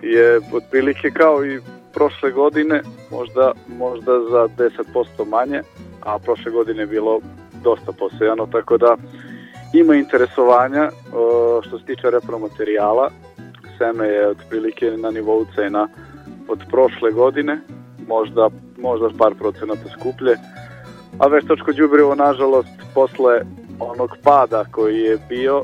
je 0.02 0.40
otprilike 0.52 1.10
kao 1.10 1.44
i 1.46 1.60
prošle 1.94 2.30
godine, 2.30 2.82
možda, 3.10 3.52
možda 3.78 4.12
za 4.30 4.48
10% 4.56 5.28
manje, 5.28 5.60
a 6.00 6.18
prošle 6.18 6.52
godine 6.52 6.82
je 6.82 6.86
bilo 6.86 7.20
dosta 7.64 7.92
posejano, 7.92 8.46
tako 8.46 8.78
da 8.78 8.96
ima 9.72 9.94
interesovanja 9.94 10.90
što 11.66 11.78
se 11.78 11.84
tiče 11.84 12.10
repromaterijala. 12.10 13.10
Seme 13.78 14.06
je 14.06 14.28
otprilike 14.28 14.90
na 14.90 15.10
nivou 15.10 15.46
cena 15.54 15.88
od 16.48 16.58
prošle 16.70 17.12
godine, 17.12 17.60
možda, 18.08 18.50
možda 18.78 19.08
par 19.18 19.34
procenata 19.34 19.88
skuplje, 19.98 20.36
a 21.18 21.26
veštačko 21.26 21.72
đubrivo 21.72 22.14
nažalost 22.14 22.68
posle 22.94 23.40
onog 23.80 24.16
pada 24.24 24.64
koji 24.70 25.00
je 25.00 25.18
bio 25.28 25.62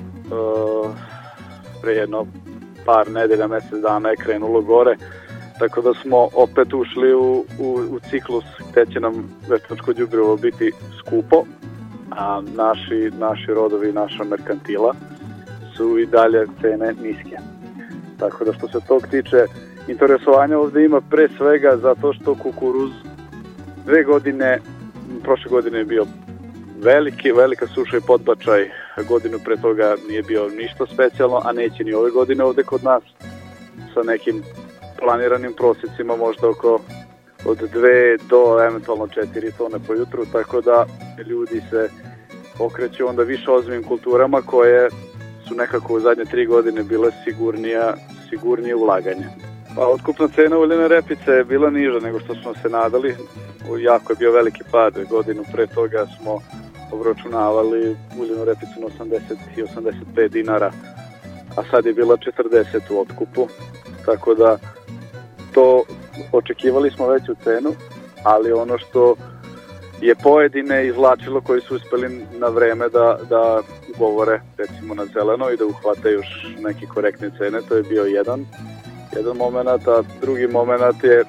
pre 1.85 1.93
jedno 1.93 2.27
par 2.85 3.11
nedelja, 3.11 3.47
mesec 3.47 3.81
dana 3.83 4.09
je 4.09 4.17
krenulo 4.17 4.61
gore, 4.61 4.97
tako 5.59 5.83
da 5.83 5.95
smo 5.95 6.29
opet 6.35 6.75
ušli 6.75 7.15
u, 7.15 7.45
u, 7.59 7.69
u 7.91 7.99
ciklus 8.11 8.45
gde 8.71 8.87
će 8.93 9.01
nam 9.01 9.29
veštačko 9.49 9.93
đubrivo 9.93 10.37
biti 10.37 10.73
skupo, 10.99 11.45
a 12.11 12.43
naši, 12.57 13.11
naši 13.19 13.55
rodovi, 13.55 13.93
naša 13.93 14.25
merkantila 14.25 14.95
su 15.77 15.99
i 15.99 16.07
dalje 16.07 16.47
cene 16.61 16.95
niske. 17.03 17.37
Tako 18.19 18.45
da 18.45 18.53
što 18.53 18.69
se 18.69 18.87
tog 18.89 19.07
tiče, 19.11 19.47
interesovanja 19.89 20.59
ovde 20.59 20.85
ima 20.85 21.01
pre 21.01 21.29
svega 21.37 21.77
zato 21.83 22.13
što 22.13 22.35
kukuruz 22.35 22.91
dve 23.87 24.05
godine, 24.05 24.59
prošle 25.23 25.51
godine 25.51 25.79
je 25.79 25.85
bio 25.85 26.07
veliki, 26.85 27.33
velika 27.33 27.67
suša 27.67 27.97
i 27.97 28.07
podbačaj, 28.07 28.71
godinu 29.09 29.39
pre 29.45 29.57
toga 29.57 29.97
nije 30.09 30.23
bio 30.23 30.49
ništa 30.49 30.87
specijalno, 30.87 31.41
a 31.45 31.53
neće 31.53 31.85
ni 31.85 31.93
ove 31.93 32.11
godine 32.11 32.45
ovde 32.45 32.63
kod 32.63 32.85
nas 32.85 33.03
sa 33.95 34.03
nekim 34.03 34.43
planiranim 34.99 35.53
prosjecima 35.53 36.17
možda 36.17 36.49
oko 36.49 36.81
od 37.47 37.59
2 37.59 38.19
do 38.31 38.65
eventualno 38.69 39.07
4 39.07 39.51
tone 39.59 39.79
po 39.87 39.95
jutru, 39.95 40.27
tako 40.33 40.61
da 40.61 40.87
ljudi 41.27 41.63
se 41.71 41.89
okreću 42.59 43.09
onda 43.09 43.23
više 43.23 43.51
ozbiljnim 43.51 43.85
kulturama 43.85 44.43
koje 44.43 44.89
su 45.49 45.55
nekako 45.55 45.95
u 45.95 46.01
zadnje 46.01 46.25
tri 46.25 46.47
godine 46.47 46.83
bile 46.83 47.11
sigurnija, 47.25 47.95
sigurnije 48.31 48.75
ulaganje. 48.75 49.27
Pa 49.77 49.87
otkupna 49.87 50.29
cena 50.29 50.59
uljene 50.59 50.89
repice 50.89 51.31
je 51.31 51.45
bila 51.45 51.71
niža 51.71 51.99
nego 52.01 52.21
što 52.21 52.35
smo 52.35 52.55
se 52.63 52.69
nadali. 52.69 53.17
Jako 53.81 54.13
je 54.13 54.17
bio 54.17 54.33
veliki 54.33 54.63
pad. 54.71 54.95
Godinu 55.11 55.45
pre 55.53 55.67
toga 55.67 56.07
smo 56.07 56.41
obračunavali 56.93 57.97
uljenu 58.21 58.45
repicu 58.45 58.81
na 58.81 59.05
80 59.05 59.37
i 59.57 59.63
85 59.63 60.29
dinara, 60.29 60.73
a 61.57 61.63
sad 61.71 61.87
je 61.87 61.93
bila 61.93 62.17
40 62.17 62.81
u 62.91 63.01
otkupu. 63.01 63.49
Tako 64.07 64.35
da 64.35 64.59
to 65.53 65.83
očekivali 66.33 66.91
smo 66.91 67.07
veću 67.07 67.35
cenu, 67.45 67.75
ali 68.25 68.53
ono 68.53 68.79
što 68.79 69.15
je 70.01 70.15
pojedine 70.15 70.87
izvlačilo 70.87 71.41
koji 71.41 71.61
su 71.61 71.77
uspeli 71.77 72.27
na 72.39 72.49
vreme 72.49 72.89
da, 72.89 73.19
da 73.29 73.63
govore 73.99 74.41
recimo 74.59 74.95
na 74.95 75.07
zeleno 75.15 75.51
i 75.51 75.57
da 75.57 75.67
uhvate 75.67 76.11
još 76.11 76.27
neke 76.59 76.87
korektne 76.87 77.31
cene, 77.39 77.61
to 77.69 77.77
je 77.77 77.83
bio 77.83 78.05
jedan 78.05 78.47
jedan 79.17 79.37
moment, 79.37 79.89
a 79.89 80.03
drugi 80.21 80.47
moment 80.47 81.05
je 81.05 81.25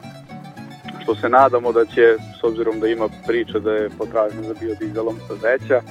što 1.05 1.15
se 1.15 1.29
nadamo 1.29 1.71
da 1.71 1.85
će, 1.85 2.17
s 2.39 2.43
obzirom 2.43 2.79
da 2.79 2.87
ima 2.87 3.07
priča 3.27 3.59
da 3.59 3.71
je 3.71 3.89
potražnja 3.97 4.41
za 4.41 4.53
biodizelom 4.61 5.15
veća, 5.43 5.81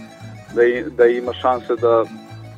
da, 0.54 0.64
i, 0.64 0.84
da 0.96 1.06
ima 1.06 1.32
šanse 1.32 1.76
da 1.76 2.04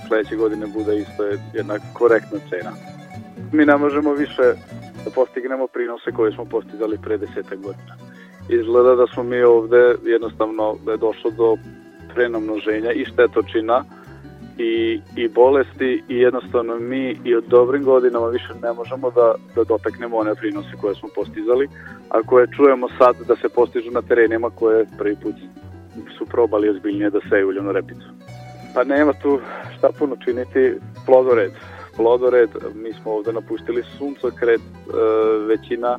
sledeće 0.09 0.37
godine 0.37 0.66
bude 0.66 0.99
isto 0.99 1.25
jedna 1.55 1.79
korektna 1.92 2.38
cena. 2.51 2.73
Mi 3.53 3.64
ne 3.64 3.77
možemo 3.77 4.12
više 4.12 4.42
da 5.05 5.11
postignemo 5.14 5.66
prinose 5.66 6.12
koje 6.12 6.33
smo 6.33 6.45
postizali 6.45 6.99
pre 7.03 7.19
deseta 7.19 7.55
godina. 7.55 7.95
Izgleda 8.49 8.95
da 8.95 9.07
smo 9.07 9.23
mi 9.23 9.42
ovde 9.42 9.95
jednostavno 10.05 10.77
da 10.85 10.92
je 10.92 10.99
došlo 10.99 11.31
do 11.31 11.57
prenamnoženja 12.14 12.92
i 12.92 13.05
štetočina, 13.05 13.85
i, 14.59 15.01
i 15.16 15.29
bolesti 15.29 16.03
i 16.09 16.16
jednostavno 16.16 16.79
mi 16.79 17.16
i 17.25 17.35
od 17.35 17.45
dobrim 17.45 17.85
godinama 17.85 18.27
više 18.27 18.55
ne 18.62 18.73
možemo 18.73 19.11
da, 19.11 19.35
da 19.55 19.64
dotaknemo 19.64 20.16
one 20.16 20.35
prinose 20.35 20.71
koje 20.81 20.95
smo 20.95 21.09
postizali, 21.14 21.69
a 22.09 22.23
koje 22.23 22.47
čujemo 22.57 22.88
sad 22.99 23.16
da 23.29 23.37
se 23.37 23.49
postižu 23.49 23.90
na 23.90 24.03
terenima 24.03 24.51
koje 24.51 24.87
prvi 24.99 25.16
put 25.23 25.35
su 26.19 26.27
probali 26.27 26.69
ozbiljnije 26.69 27.11
da 27.11 27.21
seju 27.29 27.49
uljenu 27.49 27.73
repicu. 27.73 28.09
Pa 28.75 28.85
nema 28.85 29.12
tu 29.12 29.40
šta 29.79 29.88
puno 29.99 30.16
činiti 30.25 30.75
plodored. 31.07 31.53
Plodored, 31.97 32.51
mi 32.75 32.92
smo 32.92 33.12
ovde 33.12 33.33
napustili 33.33 33.83
suncokret, 33.99 34.61
e, 34.61 34.92
većina 35.47 35.99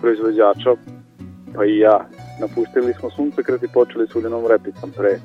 proizvođača, 0.00 0.74
pa 1.54 1.64
i 1.64 1.78
ja, 1.78 2.08
napustili 2.40 2.92
smo 2.92 3.10
suncokret 3.10 3.62
i 3.62 3.72
počeli 3.74 4.06
s 4.06 4.14
uljenom 4.14 4.46
repicom 4.46 4.90
pre 4.96 5.18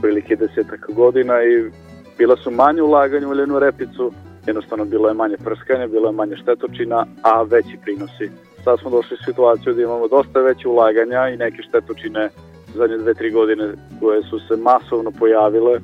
prilike 0.00 0.36
desetak 0.36 0.90
godina 0.94 1.34
i 1.42 1.70
bila 2.18 2.36
su 2.36 2.50
manje 2.50 2.82
ulaganja 2.82 3.28
u 3.28 3.30
uljenu 3.30 3.58
repicu, 3.58 4.12
jednostavno 4.46 4.84
bilo 4.84 5.08
je 5.08 5.14
manje 5.14 5.36
prskanja, 5.44 5.86
bilo 5.86 6.08
je 6.08 6.12
manje 6.12 6.36
štetočina, 6.36 7.06
a 7.22 7.42
veći 7.42 7.78
prinosi. 7.82 8.30
Sad 8.64 8.80
smo 8.80 8.90
došli 8.90 9.16
u 9.20 9.24
situaciju 9.24 9.74
da 9.74 9.82
imamo 9.82 10.08
dosta 10.08 10.40
veće 10.40 10.68
ulaganja 10.68 11.28
i 11.28 11.36
neke 11.36 11.62
štetočine 11.62 12.28
zadnje 12.74 12.96
dve, 12.96 13.14
tri 13.14 13.30
godine 13.30 13.72
koje 14.00 14.22
su 14.22 14.38
se 14.38 14.56
masovno 14.56 15.10
pojavile 15.10 15.80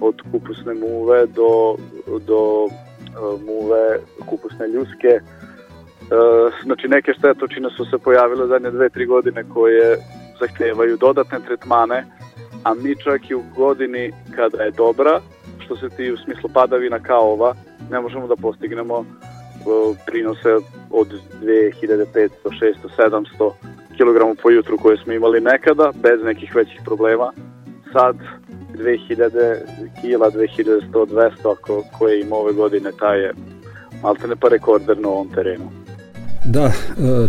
od 0.00 0.14
kupusne 0.32 0.74
muve 0.74 1.26
do, 1.26 1.76
do 2.26 2.64
uh, 2.64 2.70
muve 3.46 3.98
kupusne 4.26 4.68
ljuske. 4.68 5.12
Uh, 5.18 6.52
znači 6.64 6.88
neke 6.88 7.12
štetočine 7.12 7.70
su 7.76 7.84
se 7.84 7.98
pojavile 7.98 8.46
zadnje 8.46 8.70
dve, 8.70 8.88
tri 8.88 9.06
godine 9.06 9.44
koje 9.54 9.98
zahtevaju 10.40 10.96
dodatne 10.96 11.38
tretmane, 11.46 12.04
a 12.64 12.74
mi 12.74 12.96
čak 12.96 13.30
i 13.30 13.34
u 13.34 13.42
godini 13.56 14.12
kada 14.36 14.62
je 14.62 14.70
dobra, 14.70 15.20
što 15.68 15.76
se 15.76 15.96
ti 15.96 16.12
u 16.12 16.16
smislu 16.16 16.50
padavina 16.54 16.98
kao 16.98 17.32
ova, 17.32 17.54
ne 17.90 18.00
možemo 18.00 18.26
da 18.26 18.36
postignemo 18.36 19.04
prinose 20.06 20.54
od 20.90 21.08
2500, 21.42 22.28
600, 22.44 22.74
700 22.98 23.50
kg 23.96 24.40
po 24.42 24.50
jutru 24.50 24.76
koje 24.76 24.96
smo 24.96 25.12
imali 25.12 25.40
nekada, 25.40 25.92
bez 26.02 26.24
nekih 26.24 26.54
većih 26.54 26.80
problema. 26.84 27.32
Sad 27.92 28.16
2000 28.74 29.56
kila, 30.00 30.30
2100, 30.30 30.80
200 30.92 31.30
ako 31.52 31.82
koje 31.98 32.20
ima 32.20 32.36
ove 32.36 32.52
godine, 32.52 32.90
taj 33.00 33.20
je 33.20 33.32
maltene 34.02 34.36
pa 34.36 34.48
rekorder 34.48 34.98
na 35.00 35.08
ovom 35.08 35.28
terenu. 35.34 35.70
Da, 36.44 36.64
e, 36.64 36.72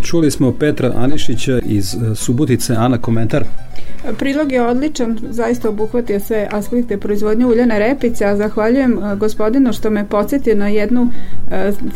čuli 0.03 0.31
smo 0.31 0.53
Petra 0.59 0.91
Anišića 0.95 1.59
iz 1.65 1.95
e, 1.95 2.15
Subotice. 2.15 2.73
Ana, 2.77 2.97
komentar? 2.97 3.43
Prilog 4.17 4.51
je 4.51 4.61
odličan, 4.61 5.19
zaista 5.29 5.69
obuhvatio 5.69 6.19
sve 6.19 6.47
aspekte 6.51 6.97
proizvodnje 6.97 7.45
uljane 7.45 7.79
repice, 7.79 8.25
a 8.25 8.35
zahvaljujem 8.35 8.99
e, 9.03 9.15
gospodinu 9.15 9.73
što 9.73 9.89
me 9.89 10.09
podsjetio 10.09 10.55
na 10.55 10.67
jednu 10.67 11.09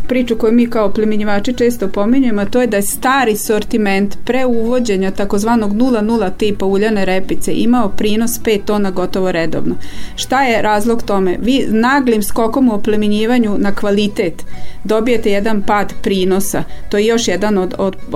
priču 0.08 0.36
koju 0.36 0.54
mi 0.54 0.70
kao 0.70 0.90
plemenjivači 0.90 1.54
često 1.54 1.88
pominjemo, 1.88 2.42
a 2.42 2.46
to 2.46 2.62
je 2.62 2.68
da 2.68 2.78
je 2.78 2.82
stari 2.82 3.36
sortiment 3.36 4.18
pre 4.26 4.46
uvođenja 4.46 5.12
takozvanog 5.12 5.74
0,0 5.74 6.32
tipa 6.38 6.66
uljane 6.66 7.06
repice 7.06 7.54
imao 7.54 7.90
prinos 7.90 8.32
5 8.44 8.66
tona 8.66 8.92
gotovo 8.92 9.32
redovno. 9.32 9.76
Šta 10.16 10.44
je 10.44 10.62
razlog 10.62 11.04
tome? 11.04 11.38
Vi 11.42 11.66
naglim 11.70 12.24
skokom 12.24 12.70
u 12.70 12.74
oplemenjivanju 12.74 13.56
na 13.58 13.76
kvalitet 13.76 14.46
dobijete 14.84 15.32
jedan 15.32 15.62
pad 15.62 15.94
prinosa. 16.02 16.64
To 16.90 16.98
je 16.98 17.06
još 17.06 17.28
jedan 17.28 17.58
od, 17.58 17.74
od 17.78 17.96
uh, 17.96 18.14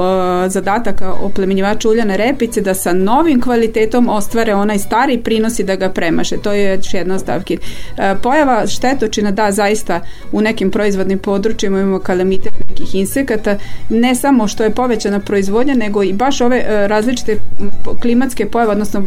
zadataka 0.47 1.13
oplemenjivača 1.13 1.89
uljane 1.89 2.17
repice 2.17 2.61
da 2.61 2.73
sa 2.73 2.93
novim 2.93 3.41
kvalitetom 3.41 3.86
ostvare 4.09 4.55
onaj 4.55 4.79
stari 4.79 5.17
prinos 5.17 5.59
i 5.59 5.63
da 5.63 5.75
ga 5.75 5.89
premaše. 5.89 6.38
To 6.38 6.51
je 6.51 6.75
još 6.75 6.93
jedna 6.93 7.19
stavki. 7.19 7.57
Uh, 7.57 8.21
pojava 8.23 8.67
štetočina 8.67 9.31
da 9.31 9.51
zaista 9.51 10.01
u 10.31 10.41
nekim 10.41 10.71
proizvodnim 10.71 11.19
područjima 11.19 11.79
imamo 11.79 11.99
kalamitet 11.99 12.53
nekih 12.69 12.95
insekata, 12.95 13.57
ne 13.89 14.15
samo 14.15 14.47
što 14.47 14.63
je 14.63 14.69
povećana 14.69 15.19
proizvodnja, 15.19 15.75
nego 15.75 16.03
i 16.03 16.13
baš 16.13 16.41
ove 16.41 16.57
uh, 16.57 16.89
različite 16.89 17.38
klimatske 18.01 18.45
pojave, 18.45 18.71
odnosno 18.71 19.03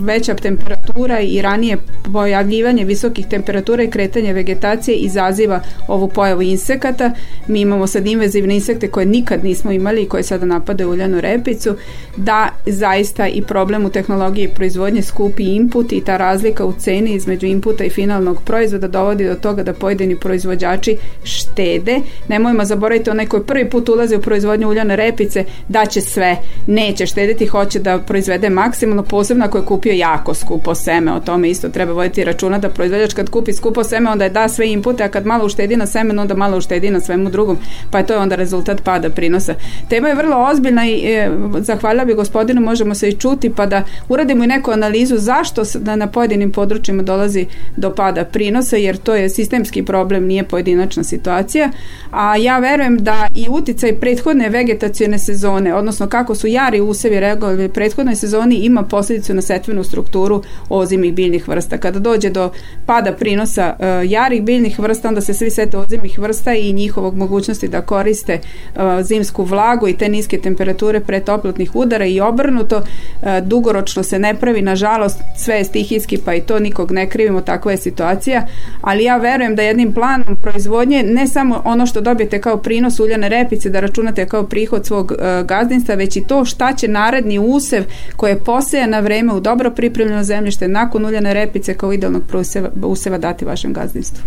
veća 0.00 0.34
temperatura 0.34 1.20
i 1.20 1.42
ranije 1.42 1.78
pojavljivanje 2.12 2.84
visokih 2.84 3.26
temperatura 3.26 3.82
i 3.82 3.90
kretanje 3.90 4.32
vegetacije 4.32 4.96
izaziva 4.96 5.60
ovu 5.88 6.08
pojavu 6.08 6.42
insekata. 6.42 7.10
Mi 7.46 7.60
imamo 7.60 7.86
sad 7.86 8.06
invazivne 8.06 8.54
insekte 8.54 8.88
koje 8.88 9.06
nikad 9.06 9.44
nismo 9.44 9.72
imali 9.72 10.02
i 10.02 10.08
koje 10.08 10.22
sada 10.22 10.46
napadaju 10.46 10.90
uljanu 10.90 11.20
repicu, 11.20 11.76
da 12.16 12.48
zaista 12.66 13.28
i 13.28 13.42
problem 13.42 13.84
u 13.84 13.90
tehnologiji 13.90 14.13
proizvodnje 14.54 15.02
skupi 15.02 15.44
input 15.44 15.92
i 15.92 16.00
ta 16.00 16.16
razlika 16.16 16.64
u 16.64 16.72
ceni 16.72 17.14
između 17.14 17.46
inputa 17.46 17.84
i 17.84 17.90
finalnog 17.90 18.42
proizvoda 18.44 18.88
dovodi 18.88 19.26
do 19.26 19.34
toga 19.34 19.62
da 19.62 19.72
pojedini 19.72 20.16
proizvođači 20.16 20.96
štede. 21.24 22.00
Nemojmo 22.28 22.64
zaboraviti 22.64 23.10
onaj 23.10 23.26
koji 23.26 23.42
prvi 23.42 23.70
put 23.70 23.88
ulazi 23.88 24.16
u 24.16 24.20
proizvodnju 24.20 24.68
uljane 24.68 24.96
repice 24.96 25.44
da 25.68 25.86
će 25.86 26.00
sve, 26.00 26.36
neće 26.66 27.06
štediti, 27.06 27.46
hoće 27.46 27.78
da 27.78 27.98
proizvede 27.98 28.50
maksimalno, 28.50 29.02
posebno 29.02 29.44
ako 29.44 29.58
je 29.58 29.64
kupio 29.64 29.92
jako 29.92 30.34
skupo 30.34 30.74
seme, 30.74 31.12
o 31.12 31.20
tome 31.20 31.50
isto 31.50 31.68
treba 31.68 31.92
voditi 31.92 32.24
računa 32.24 32.58
da 32.58 32.68
proizvođač 32.68 33.14
kad 33.14 33.30
kupi 33.30 33.52
skupo 33.52 33.84
seme 33.84 34.10
onda 34.10 34.24
je 34.24 34.30
da 34.30 34.48
sve 34.48 34.68
inpute, 34.68 35.04
a 35.04 35.08
kad 35.08 35.26
malo 35.26 35.46
uštedi 35.46 35.76
na 35.76 35.86
semenu 35.86 36.22
onda 36.22 36.34
malo 36.34 36.56
uštedi 36.56 36.90
na 36.90 37.00
svemu 37.00 37.30
drugom, 37.30 37.58
pa 37.90 37.98
je 37.98 38.06
to 38.06 38.18
onda 38.18 38.36
rezultat 38.36 38.82
pada 38.84 39.10
prinosa. 39.10 39.54
Tema 39.88 40.08
je 40.08 40.14
vrlo 40.14 40.36
ozbiljna 40.50 40.86
i 40.86 41.04
e, 41.04 41.30
zahvalila 41.58 42.04
bi 42.04 42.14
gospodinu, 42.14 42.60
možemo 42.60 42.94
se 42.94 43.08
i 43.08 43.12
čuti 43.12 43.50
pa 43.50 43.66
da 43.66 43.82
uradimo 44.08 44.44
i 44.44 44.46
neku 44.46 44.70
analizu 44.70 45.18
zašto 45.18 45.62
da 45.74 45.96
na 45.96 46.06
pojedinim 46.06 46.52
područjima 46.52 47.02
dolazi 47.02 47.46
do 47.76 47.94
pada 47.94 48.24
prinosa, 48.24 48.76
jer 48.76 48.96
to 48.96 49.14
je 49.14 49.28
sistemski 49.28 49.84
problem, 49.84 50.26
nije 50.26 50.44
pojedinačna 50.44 51.04
situacija, 51.04 51.70
a 52.10 52.36
ja 52.36 52.58
verujem 52.58 52.98
da 52.98 53.28
i 53.34 53.46
uticaj 53.50 54.00
prethodne 54.00 54.48
vegetacione 54.48 55.18
sezone, 55.18 55.74
odnosno 55.74 56.06
kako 56.06 56.34
su 56.34 56.46
jari 56.46 56.80
usevi 56.80 57.20
reagovali 57.20 57.68
prethodnoj 57.68 58.16
sezoni 58.16 58.54
ima 58.54 58.82
posljedicu 58.82 59.34
na 59.34 59.42
setvenu 59.42 59.84
strukturu 59.84 60.42
ozimih 60.68 61.14
biljnih 61.14 61.48
vrsta. 61.48 61.78
Kada 61.78 61.98
dođe 61.98 62.30
do 62.30 62.50
pada 62.86 63.12
prinosa 63.12 63.76
uh, 63.78 64.10
jarih 64.10 64.42
biljnih 64.42 64.78
vrsta, 64.78 65.08
onda 65.08 65.20
se 65.20 65.34
svi 65.34 65.50
sete 65.50 65.78
ozimih 65.78 66.18
vrsta 66.18 66.54
i 66.54 66.72
njihovog 66.72 67.16
mogućnosti 67.16 67.68
da 67.68 67.80
koriste 67.80 68.40
uh, 68.74 68.82
zimsku 69.02 69.44
vlagu 69.44 69.88
i 69.88 69.96
te 69.96 70.08
niske 70.08 70.38
temperature 70.38 71.00
pre 71.00 71.20
toplotnih 71.20 71.76
udara 71.76 72.06
i 72.06 72.20
obrnuto, 72.20 72.76
uh, 72.76 73.28
dugoročno 73.42 73.83
se 73.88 74.18
ne 74.18 74.34
pravi, 74.34 74.62
nažalost, 74.62 75.18
sve 75.36 75.54
je 75.54 75.64
stihijski, 75.64 76.18
pa 76.24 76.34
i 76.34 76.40
to 76.40 76.58
nikog 76.58 76.92
ne 76.92 77.08
krivimo, 77.08 77.40
takva 77.40 77.70
je 77.70 77.76
situacija, 77.76 78.46
ali 78.80 79.04
ja 79.04 79.16
verujem 79.16 79.56
da 79.56 79.62
jednim 79.62 79.92
planom 79.92 80.36
proizvodnje 80.42 81.02
ne 81.02 81.26
samo 81.26 81.62
ono 81.64 81.86
što 81.86 82.00
dobijete 82.00 82.40
kao 82.40 82.56
prinos 82.56 83.00
uljane 83.00 83.28
repice, 83.28 83.70
da 83.70 83.80
računate 83.80 84.26
kao 84.26 84.42
prihod 84.42 84.86
svog 84.86 85.12
uh, 85.12 85.46
gazdinstva, 85.46 85.94
već 85.94 86.16
i 86.16 86.24
to 86.26 86.44
šta 86.44 86.72
će 86.72 86.88
naredni 86.88 87.38
usev 87.38 87.84
koje 88.16 88.38
poseje 88.38 88.86
na 88.86 89.00
vreme 89.00 89.32
u 89.32 89.40
dobro 89.40 89.70
pripremljeno 89.70 90.22
zemljište 90.24 90.68
nakon 90.68 91.04
uljane 91.04 91.34
repice 91.34 91.74
kao 91.74 91.92
idealnog 91.92 92.22
useva, 92.34 92.68
useva 92.82 93.18
dati 93.18 93.44
vašem 93.44 93.72
gazdinstvu. 93.72 94.22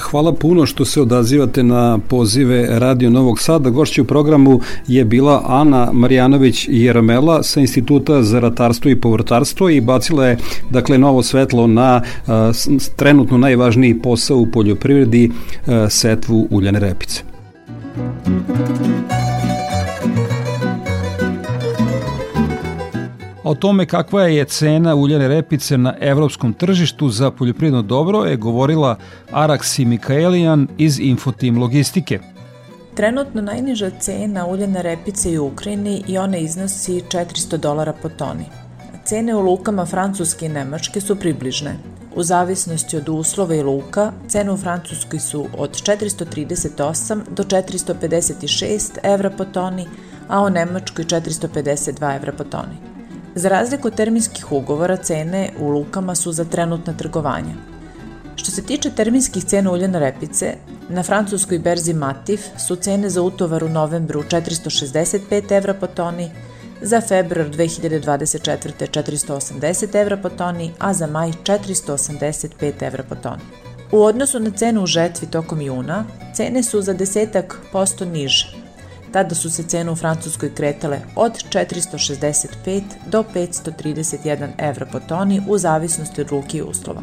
Hvala 0.00 0.32
puno 0.32 0.66
što 0.66 0.84
se 0.84 1.00
odazivate 1.00 1.62
na 1.62 1.98
pozive 2.08 2.66
Radio 2.70 3.10
Novog 3.10 3.40
Sada. 3.40 3.70
Gošće 3.70 4.02
u 4.02 4.04
programu 4.04 4.60
je 4.86 5.04
bila 5.04 5.42
Ana 5.46 5.88
Marjanović 5.92 6.66
Jeromela 6.68 7.42
sa 7.42 7.60
Instituta 7.60 8.22
za 8.22 8.40
ratarstvo 8.54 8.90
i 8.90 9.00
povrtarstvo 9.00 9.70
i 9.70 9.80
bacila 9.80 10.26
je 10.26 10.38
dakle 10.70 10.98
novo 10.98 11.22
svetlo 11.22 11.66
na 11.66 12.02
a, 12.26 12.52
trenutno 12.96 13.38
najvažniji 13.38 13.98
posao 14.02 14.38
u 14.38 14.46
poljoprivredi 14.46 15.30
a, 15.66 15.88
setvu 15.90 16.48
uljane 16.50 16.80
repice. 16.80 17.22
O 23.44 23.54
tome 23.54 23.86
kakva 23.86 24.22
je 24.22 24.44
cena 24.44 24.94
uljane 24.94 25.28
repice 25.28 25.78
na 25.78 25.94
evropskom 26.00 26.52
tržištu 26.52 27.08
za 27.08 27.30
poljoprivredno 27.30 27.82
dobro 27.82 28.24
je 28.24 28.36
govorila 28.36 28.96
Araksi 29.32 29.84
Mikaelijan 29.84 30.68
iz 30.78 31.00
Infotim 31.00 31.58
Logistike. 31.58 32.33
Trenutno 32.94 33.42
najniža 33.42 33.90
cena 34.00 34.46
uljane 34.46 34.82
repice 34.82 35.40
u 35.40 35.46
Ukrajini 35.46 36.04
i 36.08 36.18
ona 36.18 36.36
iznosi 36.36 37.02
400 37.08 37.56
dolara 37.56 37.92
po 38.02 38.08
toni. 38.08 38.44
Cene 39.04 39.34
u 39.34 39.40
lukama 39.40 39.86
Francuske 39.86 40.46
i 40.46 40.48
Nemačke 40.48 41.00
su 41.00 41.16
približne. 41.16 41.76
U 42.16 42.22
zavisnosti 42.22 42.96
od 42.96 43.08
uslova 43.08 43.54
i 43.54 43.62
luka, 43.62 44.12
cene 44.28 44.52
u 44.52 44.56
Francuskoj 44.56 45.20
su 45.20 45.46
od 45.58 45.70
438 45.70 47.20
do 47.30 47.42
456 47.42 48.98
evra 49.02 49.30
po 49.30 49.44
toni, 49.44 49.86
a 50.28 50.42
u 50.42 50.50
Nemačkoj 50.50 51.04
452 51.04 52.16
evra 52.16 52.32
po 52.32 52.44
toni. 52.44 52.76
Za 53.34 53.48
razliku 53.48 53.88
od 53.88 53.94
terminskih 53.94 54.52
ugovora, 54.52 54.96
cene 54.96 55.50
u 55.58 55.68
lukama 55.68 56.14
su 56.14 56.32
za 56.32 56.44
trenutna 56.44 56.92
trgovanja. 56.92 57.73
Što 58.36 58.50
se 58.50 58.62
tiče 58.62 58.90
terminskih 58.90 59.44
cena 59.44 59.72
uljene 59.72 59.98
repice, 59.98 60.54
na 60.88 61.02
francuskoj 61.02 61.58
berzi 61.58 61.94
Matif 61.94 62.40
su 62.66 62.76
cene 62.76 63.10
za 63.10 63.22
utovar 63.22 63.64
u 63.64 63.68
novembru 63.68 64.22
465 64.22 65.56
evra 65.56 65.74
po 65.74 65.86
toni, 65.86 66.30
za 66.82 67.00
februar 67.00 67.50
2024. 67.50 68.88
480 68.92 70.00
evra 70.00 70.16
po 70.16 70.28
toni, 70.28 70.72
a 70.78 70.94
za 70.94 71.06
maj 71.06 71.32
485 71.44 72.82
evra 72.82 73.02
po 73.02 73.14
toni. 73.14 73.42
U 73.92 74.02
odnosu 74.02 74.40
na 74.40 74.50
cenu 74.50 74.82
u 74.82 74.86
žetvi 74.86 75.26
tokom 75.26 75.60
juna, 75.60 76.04
cene 76.34 76.62
su 76.62 76.82
za 76.82 76.92
desetak 76.92 77.58
posto 77.72 78.04
niže. 78.04 78.64
Tada 79.12 79.34
su 79.34 79.50
se 79.50 79.62
cene 79.62 79.90
u 79.90 79.96
Francuskoj 79.96 80.54
kretale 80.54 81.00
od 81.16 81.32
465 81.32 82.82
do 83.06 83.24
531 83.34 84.48
evra 84.58 84.86
po 84.92 85.00
toni 85.00 85.42
u 85.48 85.58
zavisnosti 85.58 86.20
od 86.20 86.32
luke 86.32 86.58
i 86.58 86.62
uslova. 86.62 87.02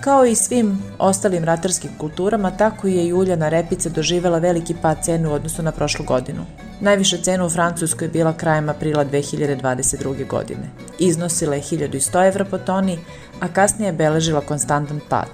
Kao 0.00 0.26
i 0.26 0.34
svim 0.34 0.82
ostalim 0.98 1.44
ratarskim 1.44 1.90
kulturama, 1.98 2.50
tako 2.50 2.88
je 2.88 3.06
i 3.06 3.12
uljana 3.12 3.48
repica 3.48 3.88
doživela 3.88 4.38
veliki 4.38 4.74
pad 4.82 5.04
cene 5.04 5.28
u 5.28 5.32
odnosu 5.32 5.62
na 5.62 5.72
prošlu 5.72 6.04
godinu. 6.04 6.44
Najviša 6.80 7.16
cena 7.22 7.46
u 7.46 7.50
Francuskoj 7.50 8.04
je 8.04 8.10
bila 8.10 8.32
krajem 8.32 8.68
aprila 8.68 9.04
2022. 9.04 10.26
godine. 10.26 10.70
Iznosila 10.98 11.54
je 11.54 11.62
1100 11.62 12.28
evra 12.28 12.44
po 12.44 12.58
toni, 12.58 12.98
a 13.40 13.48
kasnije 13.48 13.88
je 13.88 13.92
beležila 13.92 14.40
konstantan 14.40 15.00
pad. 15.08 15.28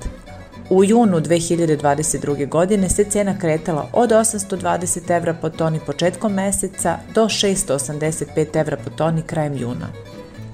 U 0.71 0.85
junu 0.85 1.21
2022. 1.21 2.49
godine 2.49 2.89
se 2.89 3.05
cena 3.05 3.39
kretala 3.39 3.89
od 3.93 4.11
820 4.11 5.17
evra 5.17 5.35
po 5.35 5.51
toni 5.51 5.81
početkom 5.87 6.33
meseca 6.33 6.99
do 7.15 7.25
685 7.25 8.61
evra 8.61 8.77
po 8.85 8.91
toni 8.91 9.23
krajem 9.23 9.57
juna. 9.57 9.89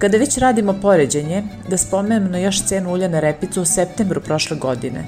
Kada 0.01 0.16
već 0.16 0.38
radimo 0.38 0.74
poređenje, 0.82 1.42
da 1.68 1.76
spomenemo 1.76 2.28
na 2.28 2.38
još 2.38 2.64
cenu 2.66 2.92
uljane 2.92 3.20
repice 3.20 3.61
u 3.61 3.64
septembru 3.64 4.20
prošle 4.20 4.57
godine, 4.57 5.05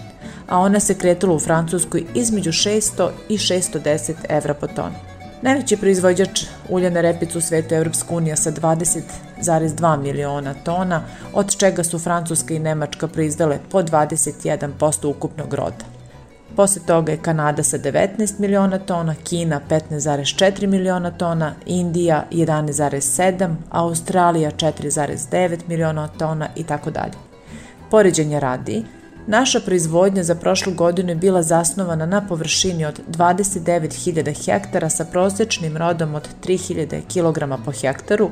a 0.48 0.58
ona 0.58 0.80
se 0.80 0.94
kretala 0.94 1.34
u 1.34 1.38
Francuskoj 1.38 2.04
između 2.14 2.50
600 2.52 3.08
i 3.28 3.38
610 3.38 4.12
evra 4.28 4.54
po 4.54 4.66
toni. 4.66 4.94
Najveći 5.42 5.76
proizvođač 5.76 6.44
uljane 6.68 7.02
repice 7.02 7.38
u 7.38 7.40
svetu 7.40 7.74
je 7.74 7.78
Evropska 7.78 8.14
unija 8.14 8.36
sa 8.36 8.52
20,2 8.52 10.02
miliona 10.02 10.54
tona, 10.54 11.02
od 11.32 11.56
čega 11.56 11.84
su 11.84 11.98
Francuska 11.98 12.54
i 12.54 12.58
Nemačka 12.58 13.08
proizvele 13.08 13.58
po 13.70 13.82
21% 13.82 15.06
ukupnog 15.06 15.54
roda. 15.54 15.91
Posle 16.56 16.82
toga 16.86 17.12
je 17.12 17.18
Kanada 17.18 17.62
sa 17.62 17.78
19 17.78 18.40
miliona 18.40 18.78
tona, 18.78 19.14
Kina 19.24 19.60
15,4 19.70 20.66
miliona 20.66 21.10
tona, 21.10 21.54
Indija 21.66 22.24
11,7, 22.30 23.54
Australija 23.70 24.50
4,9 24.50 25.58
miliona 25.68 26.08
tona 26.08 26.48
i 26.56 26.64
tako 26.64 26.90
dalje. 26.90 27.14
Poređenja 27.90 28.38
radi, 28.38 28.84
Naša 29.26 29.60
proizvodnja 29.60 30.22
za 30.22 30.34
prošlu 30.34 30.72
godinu 30.74 31.08
je 31.08 31.14
bila 31.14 31.42
zasnovana 31.42 32.06
na 32.06 32.26
površini 32.26 32.84
od 32.84 33.00
29.000 33.08 34.44
hektara 34.44 34.90
sa 34.90 35.04
prosečnim 35.04 35.76
rodom 35.76 36.14
od 36.14 36.28
3.000 36.44 37.00
kg 37.12 37.64
po 37.64 37.72
hektaru 37.72 38.30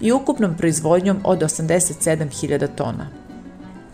i 0.00 0.12
ukupnom 0.12 0.56
proizvodnjom 0.56 1.20
od 1.24 1.38
87.000 1.38 2.68
tona. 2.74 3.19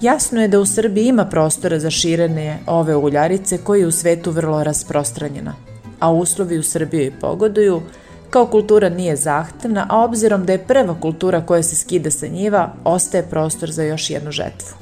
Jasno 0.01 0.40
je 0.40 0.49
da 0.49 0.61
u 0.61 0.66
Srbiji 0.66 1.07
ima 1.07 1.24
prostora 1.24 1.78
za 1.78 1.90
širenje 1.90 2.59
ove 2.66 2.97
uljarice 2.97 3.59
koji 3.59 3.80
je 3.80 3.86
u 3.86 3.92
svetu 3.92 4.30
vrlo 4.30 4.64
rasprostranjena, 4.64 5.55
a 6.01 6.12
uslovi 6.12 6.59
u 6.59 6.62
Srbiji 6.62 7.12
pogoduju, 7.20 7.82
kao 8.30 8.47
kultura 8.47 8.88
nije 8.88 9.16
zahtevna, 9.16 9.86
a 9.88 10.05
obzirom 10.05 10.47
da 10.47 10.53
je 10.53 10.64
prva 10.66 10.94
kultura 11.01 11.40
koja 11.40 11.62
se 11.62 11.76
skida 11.76 12.11
sa 12.11 12.26
njiva, 12.26 12.74
ostaje 12.84 13.26
prostor 13.30 13.70
za 13.70 13.82
još 13.82 14.11
jednu 14.11 14.30
žetvu. 14.30 14.76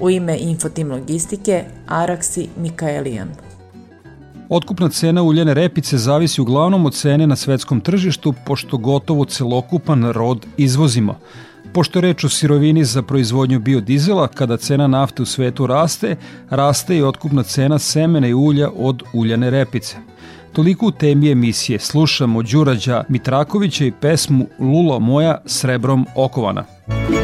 U 0.00 0.10
ime 0.10 0.38
Infotim 0.38 0.90
Logistike, 0.90 1.64
Araksi 1.86 2.48
Mikaelijan. 2.56 3.28
Otkupna 4.48 4.88
cena 4.88 5.22
uljene 5.22 5.54
repice 5.54 5.98
zavisi 5.98 6.40
uglavnom 6.40 6.86
od 6.86 6.94
cene 6.94 7.26
na 7.26 7.36
svetskom 7.36 7.80
tržištu, 7.80 8.34
pošto 8.46 8.76
gotovo 8.76 9.24
celokupan 9.24 10.10
rod 10.10 10.46
izvozimo. 10.56 11.18
Pošto 11.72 11.98
je 11.98 12.02
reč 12.02 12.24
o 12.24 12.28
sirovini 12.28 12.84
za 12.84 13.02
proizvodnju 13.02 13.60
biodizela, 13.60 14.28
kada 14.28 14.56
cena 14.56 14.86
nafte 14.86 15.22
u 15.22 15.26
svetu 15.26 15.66
raste, 15.66 16.16
raste 16.50 16.96
i 16.96 17.02
otkupna 17.02 17.42
cena 17.42 17.78
semena 17.78 18.28
i 18.28 18.34
ulja 18.34 18.70
od 18.76 19.02
uljane 19.12 19.50
repice. 19.50 19.96
Toliko 20.52 20.86
u 20.86 20.90
temi 20.90 21.30
emisije 21.30 21.78
slušamo 21.78 22.42
Đurađa 22.42 23.04
Mitrakovića 23.08 23.84
i 23.84 23.92
pesmu 23.92 24.46
Lula 24.58 24.98
moja 24.98 25.40
srebrom 25.46 26.06
okovana. 26.14 26.64
Muzika 26.86 27.21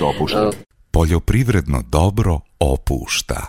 Nemojte, 0.00 0.14
nemojte, 0.14 0.22
opuštajte. 0.22 0.64
Poljoprivredno 0.90 1.82
dobro 1.90 2.40
opušta. 2.60 3.46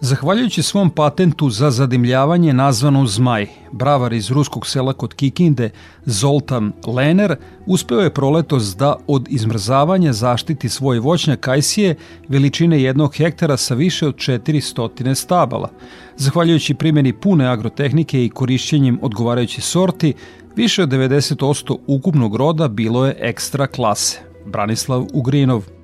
Zahvaljujući 0.00 0.62
svom 0.62 0.90
patentu 0.90 1.50
za 1.50 1.70
zadimljavanje 1.70 2.52
nazvanom 2.52 3.08
Zmaj, 3.08 3.46
bravar 3.76 4.12
iz 4.12 4.30
ruskog 4.30 4.66
sela 4.66 4.92
kod 4.92 5.14
Kikinde, 5.14 5.70
Zoltan 6.04 6.72
Lener, 6.86 7.36
uspeo 7.66 8.00
je 8.00 8.14
proletos 8.14 8.76
da 8.76 8.96
od 9.06 9.26
izmrzavanja 9.30 10.12
zaštiti 10.12 10.68
svoj 10.68 10.98
voćnjak 10.98 11.40
kajsije 11.40 11.94
veličine 12.28 12.82
jednog 12.82 13.14
hektara 13.14 13.56
sa 13.56 13.74
više 13.74 14.08
od 14.08 14.14
400 14.14 15.14
stabala. 15.14 15.70
Zahvaljujući 16.16 16.74
primjeni 16.74 17.12
pune 17.12 17.46
agrotehnike 17.46 18.24
i 18.24 18.28
korišćenjem 18.30 18.98
odgovarajućih 19.02 19.64
sorti, 19.64 20.14
više 20.56 20.82
od 20.82 20.88
90% 20.88 21.76
ukupnog 21.86 22.36
roda 22.36 22.68
bilo 22.68 23.06
je 23.06 23.16
ekstra 23.20 23.66
klase. 23.66 24.18
Branislav 24.46 25.06
Ugrinov. 25.12 25.75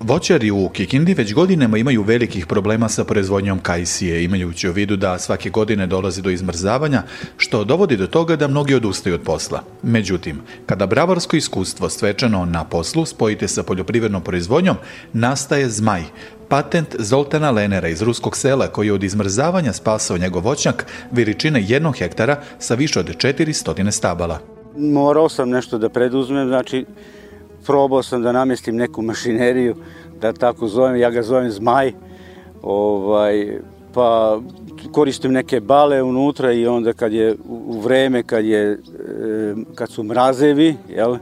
Voćari 0.00 0.50
u 0.50 0.68
Kikindi 0.68 1.14
već 1.14 1.34
godinama 1.34 1.78
imaju 1.78 2.02
velikih 2.02 2.46
problema 2.46 2.88
sa 2.88 3.04
proizvodnjom 3.04 3.58
kajsije, 3.58 4.24
imajući 4.24 4.68
u 4.68 4.72
vidu 4.72 4.96
da 4.96 5.18
svake 5.18 5.50
godine 5.50 5.86
dolazi 5.86 6.22
do 6.22 6.30
izmrzavanja, 6.30 7.02
što 7.36 7.64
dovodi 7.64 7.96
do 7.96 8.06
toga 8.06 8.36
da 8.36 8.48
mnogi 8.48 8.74
odustaju 8.74 9.14
od 9.14 9.22
posla. 9.22 9.62
Međutim, 9.82 10.40
kada 10.66 10.86
bravarsko 10.86 11.36
iskustvo 11.36 11.88
stečeno 11.88 12.44
na 12.44 12.64
poslu 12.64 13.06
spojite 13.06 13.48
sa 13.48 13.62
poljoprivrednom 13.62 14.22
proizvodnjom, 14.22 14.76
nastaje 15.12 15.68
zmaj, 15.70 16.02
patent 16.48 16.96
Zoltana 16.98 17.50
Lenera 17.50 17.88
iz 17.88 18.02
ruskog 18.02 18.36
sela 18.36 18.66
koji 18.66 18.86
je 18.86 18.92
od 18.92 19.04
izmrzavanja 19.04 19.72
spasao 19.72 20.18
njegov 20.18 20.44
voćnjak 20.44 20.86
veličine 21.10 21.64
jednog 21.66 21.96
hektara 21.96 22.40
sa 22.58 22.74
više 22.74 23.00
od 23.00 23.16
400 23.16 23.90
stabala. 23.90 24.38
Morao 24.76 25.28
sam 25.28 25.50
nešto 25.50 25.78
da 25.78 25.88
preduzmem, 25.88 26.48
znači 26.48 26.86
probao 27.68 28.02
sam 28.02 28.22
da 28.22 28.32
namestim 28.32 28.76
neku 28.76 29.02
mašineriju, 29.02 29.74
da 30.20 30.32
tako 30.32 30.68
zovem, 30.68 30.96
ja 30.96 31.10
ga 31.10 31.22
zovem 31.22 31.50
zmaj, 31.50 31.92
ovaj, 32.62 33.58
pa 33.94 34.40
koristim 34.92 35.32
neke 35.32 35.60
bale 35.60 36.02
unutra 36.02 36.52
i 36.52 36.66
onda 36.66 36.92
kad 36.92 37.12
je 37.12 37.36
u 37.48 37.80
vreme, 37.80 38.22
kad, 38.22 38.44
je, 38.44 38.78
kad 39.74 39.90
su 39.90 40.02
mrazevi, 40.02 40.76
jel, 40.88 41.16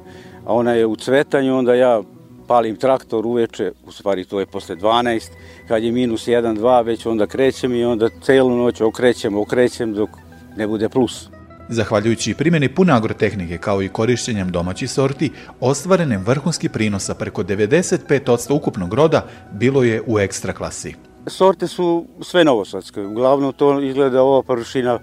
a 0.44 0.54
ona 0.54 0.72
je 0.72 0.86
u 0.86 0.96
cvetanju, 0.96 1.58
onda 1.58 1.74
ja 1.74 2.02
palim 2.46 2.76
traktor 2.76 3.26
uveče, 3.26 3.72
u 3.86 3.92
stvari 3.92 4.24
to 4.24 4.40
je 4.40 4.46
posle 4.46 4.76
12, 4.76 5.30
kad 5.68 5.82
je 5.82 5.92
minus 5.92 6.28
1, 6.28 6.58
2, 6.58 6.84
već 6.84 7.06
onda 7.06 7.26
krećem 7.26 7.74
i 7.74 7.84
onda 7.84 8.08
celu 8.22 8.56
noć 8.56 8.80
okrećem, 8.80 9.36
okrećem 9.36 9.94
dok 9.94 10.10
ne 10.56 10.66
bude 10.66 10.88
plus. 10.88 11.28
Zahvaljujući 11.68 12.34
primjeni 12.34 12.68
pune 12.68 12.92
agrotehnike 12.92 13.58
kao 13.58 13.82
i 13.82 13.88
korišćenjem 13.88 14.52
domaćih 14.52 14.90
sorti, 14.90 15.32
ostvaren 15.60 16.22
vrhunski 16.26 16.68
prinosa 16.68 17.14
preko 17.14 17.42
95% 17.42 18.54
ukupnog 18.54 18.94
roda 18.94 19.26
bilo 19.52 19.82
je 19.82 20.02
u 20.06 20.18
ekstra 20.18 20.52
klasi. 20.52 20.94
Sorte 21.26 21.68
su 21.68 22.06
sve 22.22 22.44
novosadske. 22.44 23.00
Uglavnom 23.00 23.52
to 23.52 23.80
izgleda 23.80 24.22
ova 24.22 24.42
površina 24.42 24.98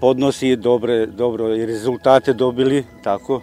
podnosi 0.00 0.56
dobre, 0.56 1.06
dobro 1.06 1.54
i 1.54 1.66
rezultate 1.66 2.32
dobili, 2.32 2.84
tako. 3.04 3.42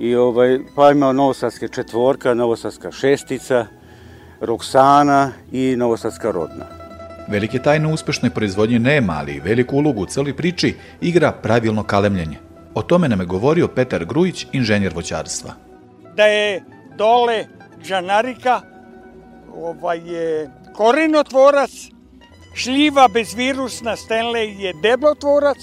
I 0.00 0.14
ovaj, 0.14 0.58
pa 0.76 0.90
ima 0.90 1.12
novosadske 1.12 1.68
četvorka, 1.68 2.34
novosadska 2.34 2.92
šestica, 2.92 3.66
Roksana 4.40 5.32
i 5.52 5.74
novosadska 5.76 6.30
rodna. 6.30 6.79
Velike 7.30 7.58
tajne 7.58 7.92
uspešnoj 7.92 8.30
proizvodnji 8.30 8.78
nema, 8.78 9.12
ali 9.12 9.40
veliku 9.40 9.76
ulogu 9.76 10.02
u 10.02 10.06
celoj 10.06 10.36
priči 10.36 10.74
igra 11.00 11.32
pravilno 11.32 11.82
kalemljenje. 11.82 12.38
O 12.74 12.82
tome 12.82 13.08
nam 13.08 13.20
je 13.20 13.26
govorio 13.26 13.68
Petar 13.68 14.04
Grujić, 14.04 14.46
inženjer 14.52 14.92
voćarstva. 14.94 15.54
Da 16.16 16.24
je 16.24 16.62
dole 16.96 17.46
džanarika, 17.82 18.60
ovaj 19.54 19.98
je 19.98 20.50
korenotvorac, 20.74 21.70
šljiva 22.54 23.08
bezvirusna 23.08 23.96
Stanley 23.96 24.60
je 24.60 24.72
deblotvorac, 24.82 25.58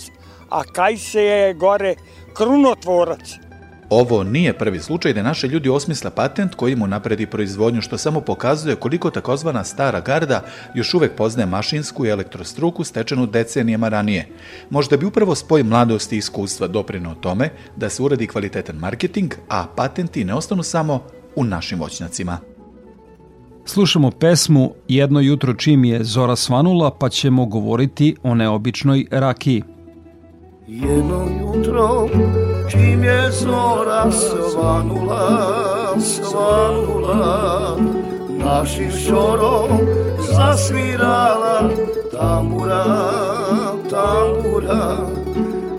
a 0.49 0.63
kajse 0.63 1.23
je 1.23 1.53
gore 1.53 1.95
krunotvorac. 2.33 3.46
Ovo 3.89 4.23
nije 4.23 4.57
prvi 4.57 4.79
slučaj 4.79 5.13
da 5.13 5.23
naše 5.23 5.47
ljudi 5.47 5.69
osmisla 5.69 6.09
patent 6.09 6.55
koji 6.55 6.75
mu 6.75 6.87
napredi 6.87 7.25
proizvodnju, 7.25 7.81
što 7.81 7.97
samo 7.97 8.21
pokazuje 8.21 8.75
koliko 8.75 9.09
takozvana 9.09 9.63
stara 9.63 9.99
garda 9.99 10.45
još 10.73 10.93
uvek 10.93 11.15
poznaje 11.15 11.45
mašinsku 11.45 12.05
i 12.05 12.09
elektrostruku 12.09 12.83
stečenu 12.83 13.25
decenijama 13.25 13.89
ranije. 13.89 14.27
Možda 14.69 14.97
bi 14.97 15.05
upravo 15.05 15.35
spoj 15.35 15.63
mladosti 15.63 16.15
i 16.15 16.17
iskustva 16.17 16.67
doprinao 16.67 17.15
tome 17.15 17.49
da 17.75 17.89
se 17.89 18.03
uradi 18.03 18.27
kvalitetan 18.27 18.75
marketing, 18.75 19.33
a 19.49 19.65
patenti 19.75 20.25
ne 20.25 20.33
ostanu 20.33 20.63
samo 20.63 21.03
u 21.35 21.43
našim 21.43 21.79
voćnjacima. 21.79 22.37
Slušamo 23.65 24.11
pesmu 24.11 24.73
Jedno 24.87 25.19
jutro 25.19 25.53
čim 25.53 25.85
je 25.85 26.03
zora 26.03 26.35
svanula, 26.35 26.91
pa 26.91 27.09
ćemo 27.09 27.45
govoriti 27.45 28.15
o 28.23 28.35
neobičnoj 28.35 29.05
rakiji. 29.11 29.63
Jedno 30.69 31.27
jutro 31.39 32.07
čim 32.69 33.03
je 33.03 33.31
zora 33.31 34.11
svanula, 34.11 35.39
svanula 35.99 37.77
Našim 38.29 38.91
šorom 38.91 39.69
zasvirala 40.19 41.69
tambura, 42.11 42.85
tambura 43.89 44.97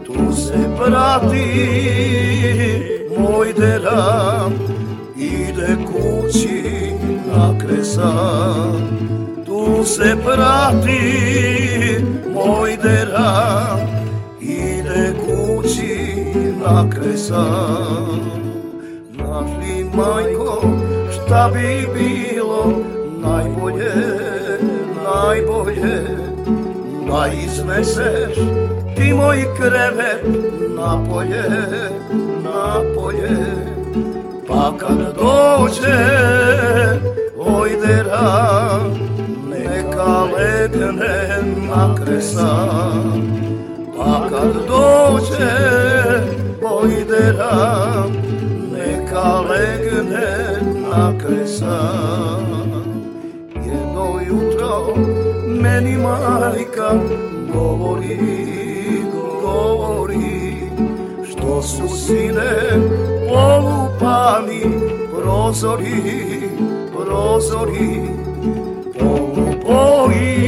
Tu 0.06 0.32
se 0.32 0.58
prati 0.78 1.44
moj 3.18 3.52
deram 3.52 4.52
Ide 5.16 5.76
kući 5.86 6.92
na 7.26 7.58
kresan 7.58 8.98
Tu 9.46 9.84
se 9.84 10.16
prati 10.24 11.00
moj 12.34 12.76
deram 12.76 13.97
kući 15.78 16.24
na 16.64 16.90
kresan 16.90 18.20
Znaš 19.14 19.50
li 19.60 19.84
majko 19.96 20.62
šta 21.12 21.50
bi 21.54 21.88
bilo 21.94 22.72
najbolje, 23.20 23.92
najbolje? 25.04 26.02
Da 27.08 27.26
izneseš 27.44 28.36
ti 28.96 29.14
moj 29.14 29.44
krevet 29.56 30.24
napolje, 30.76 31.44
napolje. 32.44 33.36
Pa 34.48 34.72
kad 34.78 34.98
dođe 34.98 35.98
ojdera 37.38 38.50
Neka 39.50 40.24
legne 40.24 41.42
na 41.68 41.94
Pa 43.98 44.28
kad 44.30 44.52
dođe 44.68 45.56
ojdera 46.62 48.04
Neka 48.72 49.40
legne 49.40 50.60
na 50.90 51.18
kresan. 51.18 52.46
Jedno 53.54 54.20
jutro 54.28 54.94
meni 55.46 55.96
majka 55.96 56.92
govori, 57.54 58.18
govori 59.42 60.54
Što 61.30 61.62
su 61.62 61.88
sine 61.96 62.52
polupani 63.28 64.62
prozori, 65.14 66.02
prozori. 66.96 68.00
Polupoji 69.00 70.38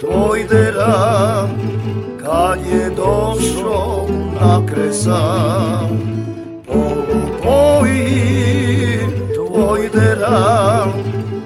tvoj 0.00 0.46
deram 0.50 1.65
kad 2.26 2.58
je 2.72 2.90
došao 2.90 4.06
na 4.40 4.66
kresan 4.66 5.98
Polupoji 6.66 8.08
tvoj 9.34 9.88
deram 9.94 10.92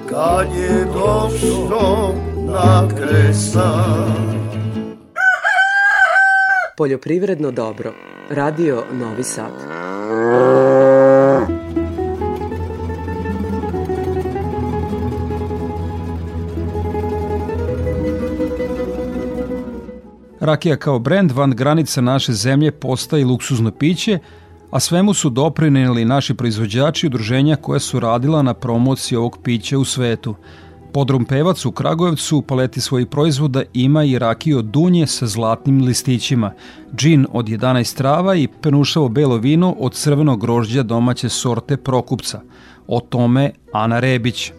kad 0.09 0.47
je 0.55 0.85
došao 0.85 2.13
na 2.47 2.87
kresan 2.97 4.41
Poljoprivredno 6.77 7.51
dobro. 7.51 7.93
Radio 8.29 8.83
Novi 8.91 9.23
Sad. 9.23 9.51
Rakija 20.41 20.75
kao 20.77 20.99
brend 20.99 21.31
van 21.31 21.51
granica 21.51 22.01
naše 22.01 22.33
zemlje 22.33 22.71
postaje 22.71 23.25
luksuzno 23.25 23.71
piće, 23.71 24.19
a 24.71 24.79
svemu 24.79 25.13
su 25.13 25.29
doprineli 25.29 26.05
naši 26.05 26.33
proizvođači 26.33 27.07
udruženja 27.07 27.55
koja 27.55 27.79
su 27.79 27.99
radila 27.99 28.41
na 28.41 28.53
promociji 28.53 29.17
ovog 29.17 29.37
pića 29.43 29.77
u 29.77 29.85
svetu. 29.85 30.35
Podrum 30.93 31.25
pevac 31.25 31.65
u 31.65 31.71
Kragujevcu 31.71 32.37
u 32.37 32.41
paleti 32.41 32.81
svojih 32.81 33.07
proizvoda 33.07 33.63
ima 33.73 34.03
i 34.03 34.19
rakiju 34.19 34.61
dunje 34.61 35.07
sa 35.07 35.27
zlatnim 35.27 35.83
listićima, 35.83 36.51
džin 36.95 37.27
od 37.31 37.45
11 37.45 37.97
trava 37.97 38.35
i 38.35 38.47
penušavo 38.61 39.09
belo 39.09 39.37
vino 39.37 39.75
od 39.79 39.93
crvenog 39.93 40.41
grožđa 40.41 40.83
domaće 40.83 41.29
sorte 41.29 41.77
Prokupca. 41.77 42.41
O 42.87 42.99
tome 42.99 43.51
Ana 43.73 43.99
Rebić. 43.99 44.51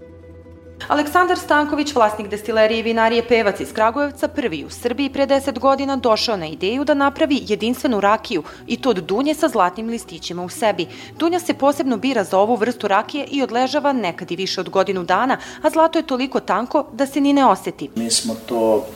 Aleksandar 0.88 1.38
Stanković, 1.38 1.94
vlasnik 1.94 2.28
destilerije 2.28 2.80
i 2.80 2.82
vinarije 2.82 3.28
Pevac 3.28 3.60
iz 3.60 3.72
Kragujevca, 3.72 4.28
prvi 4.28 4.64
u 4.64 4.70
Srbiji 4.70 5.10
pre 5.10 5.26
10 5.26 5.58
godina 5.58 5.96
došao 5.96 6.36
na 6.36 6.46
ideju 6.46 6.84
da 6.84 6.94
napravi 6.94 7.42
jedinstvenu 7.46 8.00
rakiju 8.00 8.42
i 8.66 8.76
to 8.76 8.90
od 8.90 8.96
dunje 8.96 9.34
sa 9.34 9.48
zlatnim 9.48 9.88
listićima 9.88 10.44
u 10.44 10.48
sebi. 10.48 10.86
Dunja 11.18 11.40
se 11.40 11.54
posebno 11.54 11.96
bira 11.96 12.24
za 12.24 12.38
ovu 12.38 12.56
vrstu 12.56 12.88
rakije 12.88 13.26
i 13.30 13.42
odležava 13.42 13.92
nekad 13.92 14.30
i 14.30 14.36
više 14.36 14.60
od 14.60 14.70
godinu 14.70 15.04
dana, 15.04 15.38
a 15.62 15.70
zlato 15.70 15.98
je 15.98 16.06
toliko 16.06 16.40
tanko 16.40 16.86
da 16.92 17.06
se 17.06 17.20
ni 17.20 17.32
ne 17.32 17.46
oseti. 17.46 17.90
Mi 17.94 18.10
smo 18.10 18.36
to 18.46 18.86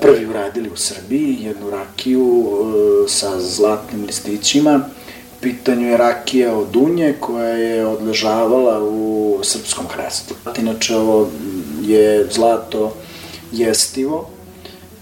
prvi 0.00 0.26
uradili 0.26 0.70
u 0.70 0.76
Srbiji, 0.76 1.36
jednu 1.40 1.70
rakiju 1.70 2.44
a, 3.04 3.08
sa 3.08 3.40
zlatnim 3.40 4.04
listićima 4.06 4.80
pitanju 5.42 5.88
je 5.88 5.96
rakija 5.96 6.56
od 6.56 6.68
Dunje 6.70 7.14
koja 7.20 7.48
je 7.48 7.86
odležavala 7.86 8.82
u 8.84 9.38
srpskom 9.42 9.86
hrestu. 9.88 10.34
Inače 10.58 10.96
ovo 10.96 11.28
je 11.82 12.26
zlato 12.30 12.94
jestivo, 13.52 14.28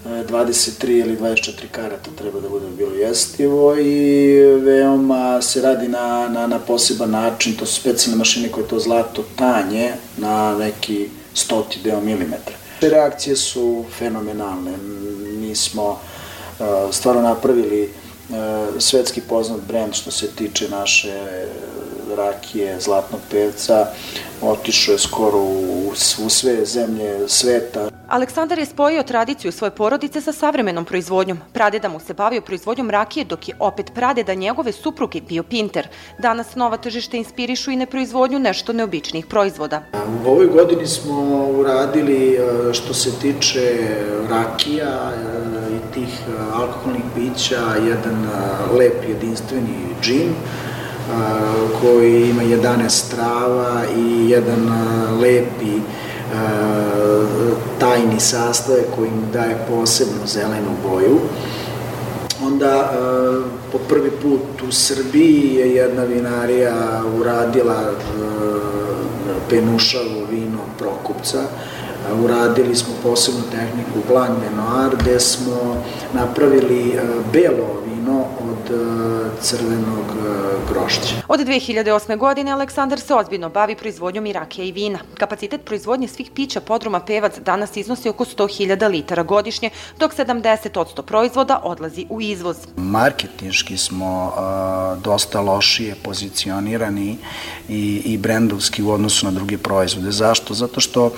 23 0.05 0.89
ili 0.89 1.17
24 1.17 1.51
karata 1.71 2.11
treba 2.17 2.39
da 2.39 2.49
bude 2.49 2.65
bilo 2.77 2.93
jestivo 2.95 3.77
i 3.77 4.37
veoma 4.61 5.41
se 5.41 5.61
radi 5.61 5.87
na, 5.87 6.29
na, 6.29 6.47
na 6.47 6.59
poseban 6.59 7.11
način, 7.11 7.55
to 7.55 7.65
su 7.65 7.81
specijalne 7.81 8.17
mašine 8.17 8.49
koje 8.49 8.67
to 8.67 8.79
zlato 8.79 9.23
tanje 9.35 9.93
na 10.17 10.57
neki 10.57 11.09
stoti 11.33 11.79
deo 11.83 12.01
milimetra. 12.01 12.55
Reakcije 12.81 13.35
su 13.35 13.85
fenomenalne. 13.97 14.71
Mi 15.39 15.55
smo 15.55 15.89
uh, 15.89 16.65
stvarno 16.91 17.21
napravili 17.21 17.89
svetski 18.79 19.21
poznat 19.21 19.59
brend 19.67 19.93
što 19.93 20.11
se 20.11 20.27
tiče 20.27 20.69
naše 20.69 21.45
rakije 22.15 22.79
Zlatnog 22.79 23.21
pevca, 23.31 23.85
otišao 24.41 24.93
je 24.93 24.99
skoro 24.99 25.37
u, 25.37 25.91
u 26.25 26.29
sve 26.29 26.65
zemlje 26.65 27.27
sveta. 27.27 27.89
Aleksandar 28.07 28.59
je 28.59 28.65
spojio 28.65 29.03
tradiciju 29.03 29.51
svoje 29.51 29.71
porodice 29.71 30.21
sa 30.21 30.31
savremenom 30.31 30.85
proizvodnjom. 30.85 31.39
Pradeda 31.53 31.89
mu 31.89 31.99
se 31.99 32.13
bavio 32.13 32.41
proizvodnjom 32.41 32.89
rakije, 32.89 33.25
dok 33.25 33.47
je 33.47 33.55
opet 33.59 33.91
pradeda 33.95 34.33
njegove 34.33 34.71
supruge 34.71 35.21
bio 35.21 35.43
pinter. 35.43 35.87
Danas 36.19 36.55
nova 36.55 36.77
tržište 36.77 37.17
inspirišu 37.17 37.71
i 37.71 37.75
ne 37.75 37.85
proizvodnju 37.85 38.39
nešto 38.39 38.73
neobičnih 38.73 39.25
proizvoda. 39.25 39.83
U 40.25 40.29
ovoj 40.29 40.47
godini 40.47 40.87
smo 40.87 41.45
uradili 41.47 42.39
što 42.73 42.93
se 42.93 43.11
tiče 43.21 43.77
rakija 44.29 45.11
i 45.71 45.93
tih 45.93 46.09
alkoholnih 46.53 47.03
pića, 47.15 47.61
jedan 47.87 48.27
lep 48.77 49.03
jedinstveni 49.07 49.77
džin, 50.01 50.33
koji 51.81 52.29
ima 52.29 52.43
11 52.43 53.15
trava 53.15 53.81
i 53.97 54.29
jedan 54.29 54.71
lepi 55.21 55.79
tajni 57.79 58.19
sastave 58.19 58.81
koji 58.95 59.09
mu 59.09 59.31
daje 59.33 59.65
posebnu 59.69 60.25
zelenu 60.25 60.71
boju. 60.89 61.19
Onda 62.45 62.91
po 63.71 63.77
prvi 63.77 64.11
put 64.11 64.61
u 64.67 64.71
Srbiji 64.71 65.53
je 65.55 65.75
jedna 65.75 66.03
vinarija 66.03 67.01
uradila 67.19 67.91
penušavo 69.49 70.25
vino 70.31 70.59
Prokupca, 70.77 71.41
uradili 72.23 72.75
smo 72.75 72.93
posebnu 73.03 73.41
tehniku 73.51 74.07
Blanc 74.09 74.29
de 74.29 74.49
Noir, 74.55 74.95
gde 75.01 75.19
smo 75.19 75.83
napravili 76.13 76.99
belo 77.33 77.81
od 78.69 78.75
crvenog 79.41 80.05
grošća. 80.69 81.20
Od 81.33 81.39
2008. 81.39 82.17
godine 82.17 82.51
Aleksandar 82.51 82.99
se 82.99 83.13
ozbiljno 83.13 83.49
bavi 83.49 83.75
proizvodnjom 83.75 84.25
i 84.25 84.33
rakije 84.33 84.67
i 84.67 84.71
vina. 84.71 84.99
Kapacitet 85.17 85.65
proizvodnje 85.65 86.07
svih 86.07 86.31
pića 86.35 86.61
podruma 86.61 86.99
Pevac 86.99 87.39
danas 87.39 87.77
iznosi 87.77 88.09
oko 88.09 88.25
100.000 88.25 88.89
litara 88.91 89.23
godišnje, 89.23 89.69
dok 89.99 90.13
70% 90.13 91.01
proizvoda 91.01 91.61
odlazi 91.63 92.05
u 92.09 92.21
izvoz. 92.21 92.57
Marketinški 92.75 93.77
smo 93.77 94.25
uh, 94.25 95.03
dosta 95.03 95.41
lošije 95.41 95.95
pozicionirani 96.03 97.17
i, 97.69 98.01
i 98.05 98.17
brendovski 98.17 98.83
u 98.83 98.91
odnosu 98.91 99.25
na 99.25 99.31
druge 99.31 99.57
proizvode. 99.57 100.11
Zašto? 100.11 100.53
Zato 100.53 100.79
što 100.79 101.13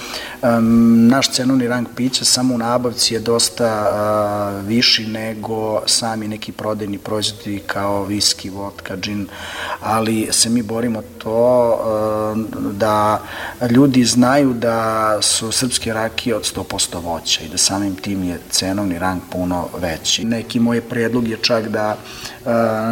naš 1.09 1.31
cenovni 1.31 1.67
rang 1.67 1.87
pića 1.95 2.25
samo 2.25 2.55
u 2.55 2.57
nabavci 2.57 3.13
je 3.13 3.19
dosta 3.19 3.89
uh, 3.89 4.67
viši 4.67 5.07
nego 5.07 5.81
sami 5.85 6.27
neki 6.27 6.51
prodajni 6.51 6.97
proizvodi 6.97 7.59
kao 7.67 8.03
viski, 8.03 8.49
vodka, 8.49 8.97
džin, 8.97 9.27
ali 9.81 10.02
ali 10.03 10.27
se 10.31 10.49
mi 10.49 10.61
borimo 10.61 11.01
to 11.17 11.79
da 12.71 13.21
ljudi 13.71 14.05
znaju 14.05 14.53
da 14.53 15.17
su 15.21 15.51
srpske 15.51 15.93
rakije 15.93 16.35
od 16.35 16.53
100% 16.55 17.01
voća 17.03 17.41
i 17.43 17.49
da 17.49 17.57
samim 17.57 17.95
tim 17.95 18.23
je 18.23 18.39
cenovni 18.49 18.99
rang 18.99 19.21
puno 19.31 19.67
veći. 19.77 20.25
Neki 20.25 20.59
moj 20.59 20.81
predlog 20.81 21.27
je 21.27 21.37
čak 21.37 21.67
da 21.67 21.97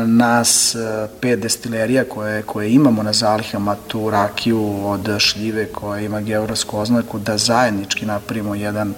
nas 0.06 0.76
pet 1.22 1.40
destilerija 1.40 2.04
koje, 2.04 2.42
koje 2.42 2.74
imamo 2.74 3.04
na 3.04 3.14
zalihama 3.14 3.76
tu 3.88 4.10
rakiju 4.10 4.86
od 4.86 5.20
šljive 5.20 5.66
koja 5.66 6.02
ima 6.02 6.22
geografsku 6.22 6.80
oznaku 6.80 7.20
da 7.20 7.38
zajednički 7.38 8.06
napravimo 8.06 8.56
jedan 8.56 8.94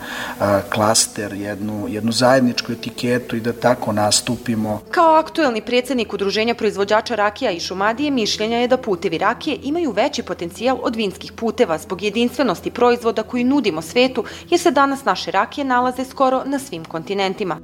klaster, 0.69 1.33
jednu, 1.33 1.87
jednu 1.89 2.11
zajedničku 2.11 2.71
etiketu 2.71 3.35
i 3.35 3.41
da 3.41 3.53
tako 3.53 3.91
nastupimo. 3.91 4.81
Kao 4.91 5.15
aktuelni 5.15 5.61
predsednik 5.61 6.13
Udruženja 6.13 6.55
proizvođača 6.55 7.15
rakija 7.15 7.51
i 7.51 7.59
šumadije 8.03 8.11
mišljenja 8.11 8.57
je 8.57 8.67
da 8.67 8.77
putevi 8.77 9.17
rakije 9.17 9.59
imaju 9.63 9.91
veći 9.91 10.23
potencijal 10.23 10.77
od 10.83 10.95
vinskih 10.95 11.31
puteva 11.31 11.77
zbog 11.77 12.01
jedinstvenosti 12.01 12.71
proizvoda 12.71 13.23
koji 13.23 13.43
nudimo 13.43 13.81
svetu 13.81 14.23
jer 14.49 14.59
se 14.59 14.71
danas 14.71 15.05
naše 15.05 15.31
rakije 15.31 15.65
nalaze 15.65 16.05
skoro 16.05 16.43
na 16.45 16.59
svim 16.59 16.85
kontinentima. 16.85 17.59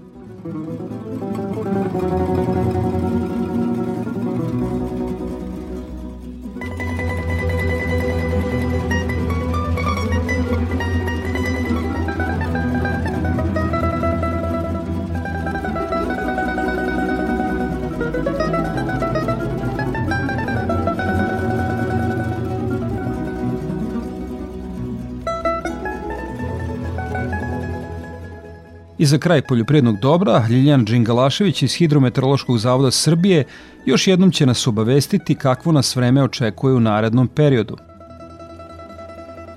I 29.00 29.06
za 29.06 29.18
kraj 29.18 29.42
poljoprivrednog 29.42 29.96
dobra, 30.02 30.42
Ljiljan 30.50 30.86
Đingalašević 30.86 31.64
iz 31.64 31.76
Hidrometeorološkog 31.78 32.58
zavoda 32.58 32.92
Srbije 32.92 33.44
još 33.86 34.08
jednom 34.08 34.32
će 34.32 34.46
nas 34.46 34.68
obavestiti 34.68 35.36
kakvo 35.36 35.72
nas 35.72 35.96
vreme 35.96 36.24
očekuje 36.24 36.74
u 36.74 36.80
narednom 36.80 37.28
periodu. 37.36 37.76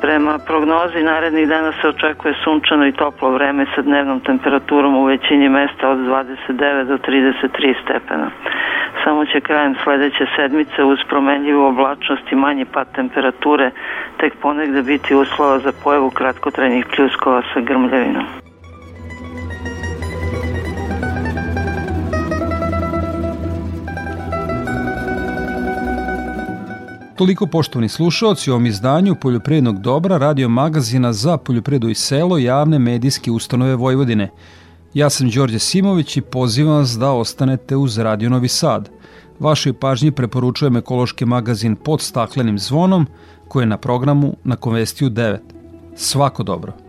Prema 0.01 0.39
prognozi 0.39 1.03
narednih 1.03 1.49
dana 1.49 1.73
se 1.73 1.89
očekuje 1.89 2.35
sunčano 2.45 2.87
i 2.87 2.93
toplo 2.93 3.31
vreme 3.31 3.67
sa 3.75 3.83
dnevnom 3.83 4.21
temperaturom 4.21 4.95
u 4.97 5.05
većini 5.05 5.49
mesta 5.49 5.91
od 5.91 5.99
29 5.99 6.85
do 6.85 6.97
33 6.97 7.75
stepena. 7.85 8.31
Samo 9.05 9.25
će 9.25 9.41
krajem 9.41 9.75
sledeće 9.85 10.27
sedmice 10.37 10.85
uz 10.85 10.99
promenljivu 11.09 11.65
oblačnost 11.65 12.33
i 12.33 12.37
manji 12.37 12.65
pad 12.65 12.87
temperature 12.95 13.71
tek 14.21 14.33
ponegde 14.43 14.83
biti 14.83 15.15
uslova 15.15 15.59
za 15.59 15.73
pojavu 15.85 16.11
kratkotrajnih 16.11 16.87
pljuskova 16.97 17.43
sa 17.55 17.61
grmljavinom. 17.61 18.52
Toliko 27.23 27.47
poštovani 27.47 27.89
slušalci 27.89 28.51
u 28.51 28.53
ovom 28.53 28.67
izdanju 28.67 29.15
Poljoprivrednog 29.15 29.79
dobra 29.81 30.19
radio 30.19 30.49
magazina 30.49 31.13
za 31.13 31.37
poljoprivredu 31.37 31.89
i 31.89 31.95
selo 31.95 32.39
javne 32.39 32.79
medijske 32.79 33.31
ustanove 33.31 33.77
Vojvodine. 33.77 34.31
Ja 34.95 35.11
sam 35.11 35.31
Đorđe 35.31 35.59
Simović 35.59 36.17
i 36.17 36.21
pozivam 36.21 36.77
vas 36.77 36.91
da 36.91 37.13
ostanete 37.13 37.77
uz 37.77 37.99
Radio 37.99 38.31
Novi 38.31 38.49
Sad. 38.49 38.91
Vašoj 39.39 39.73
pažnji 39.73 40.11
preporučujem 40.11 40.77
ekološki 40.77 41.25
magazin 41.25 41.77
pod 41.77 42.01
staklenim 42.01 42.59
zvonom 42.59 43.07
koji 43.49 43.63
je 43.63 43.67
na 43.67 43.79
programu 43.79 44.37
na 44.45 44.57
Konvestiju 44.57 45.11
9. 45.11 45.39
Svako 45.97 46.43
dobro! 46.43 46.82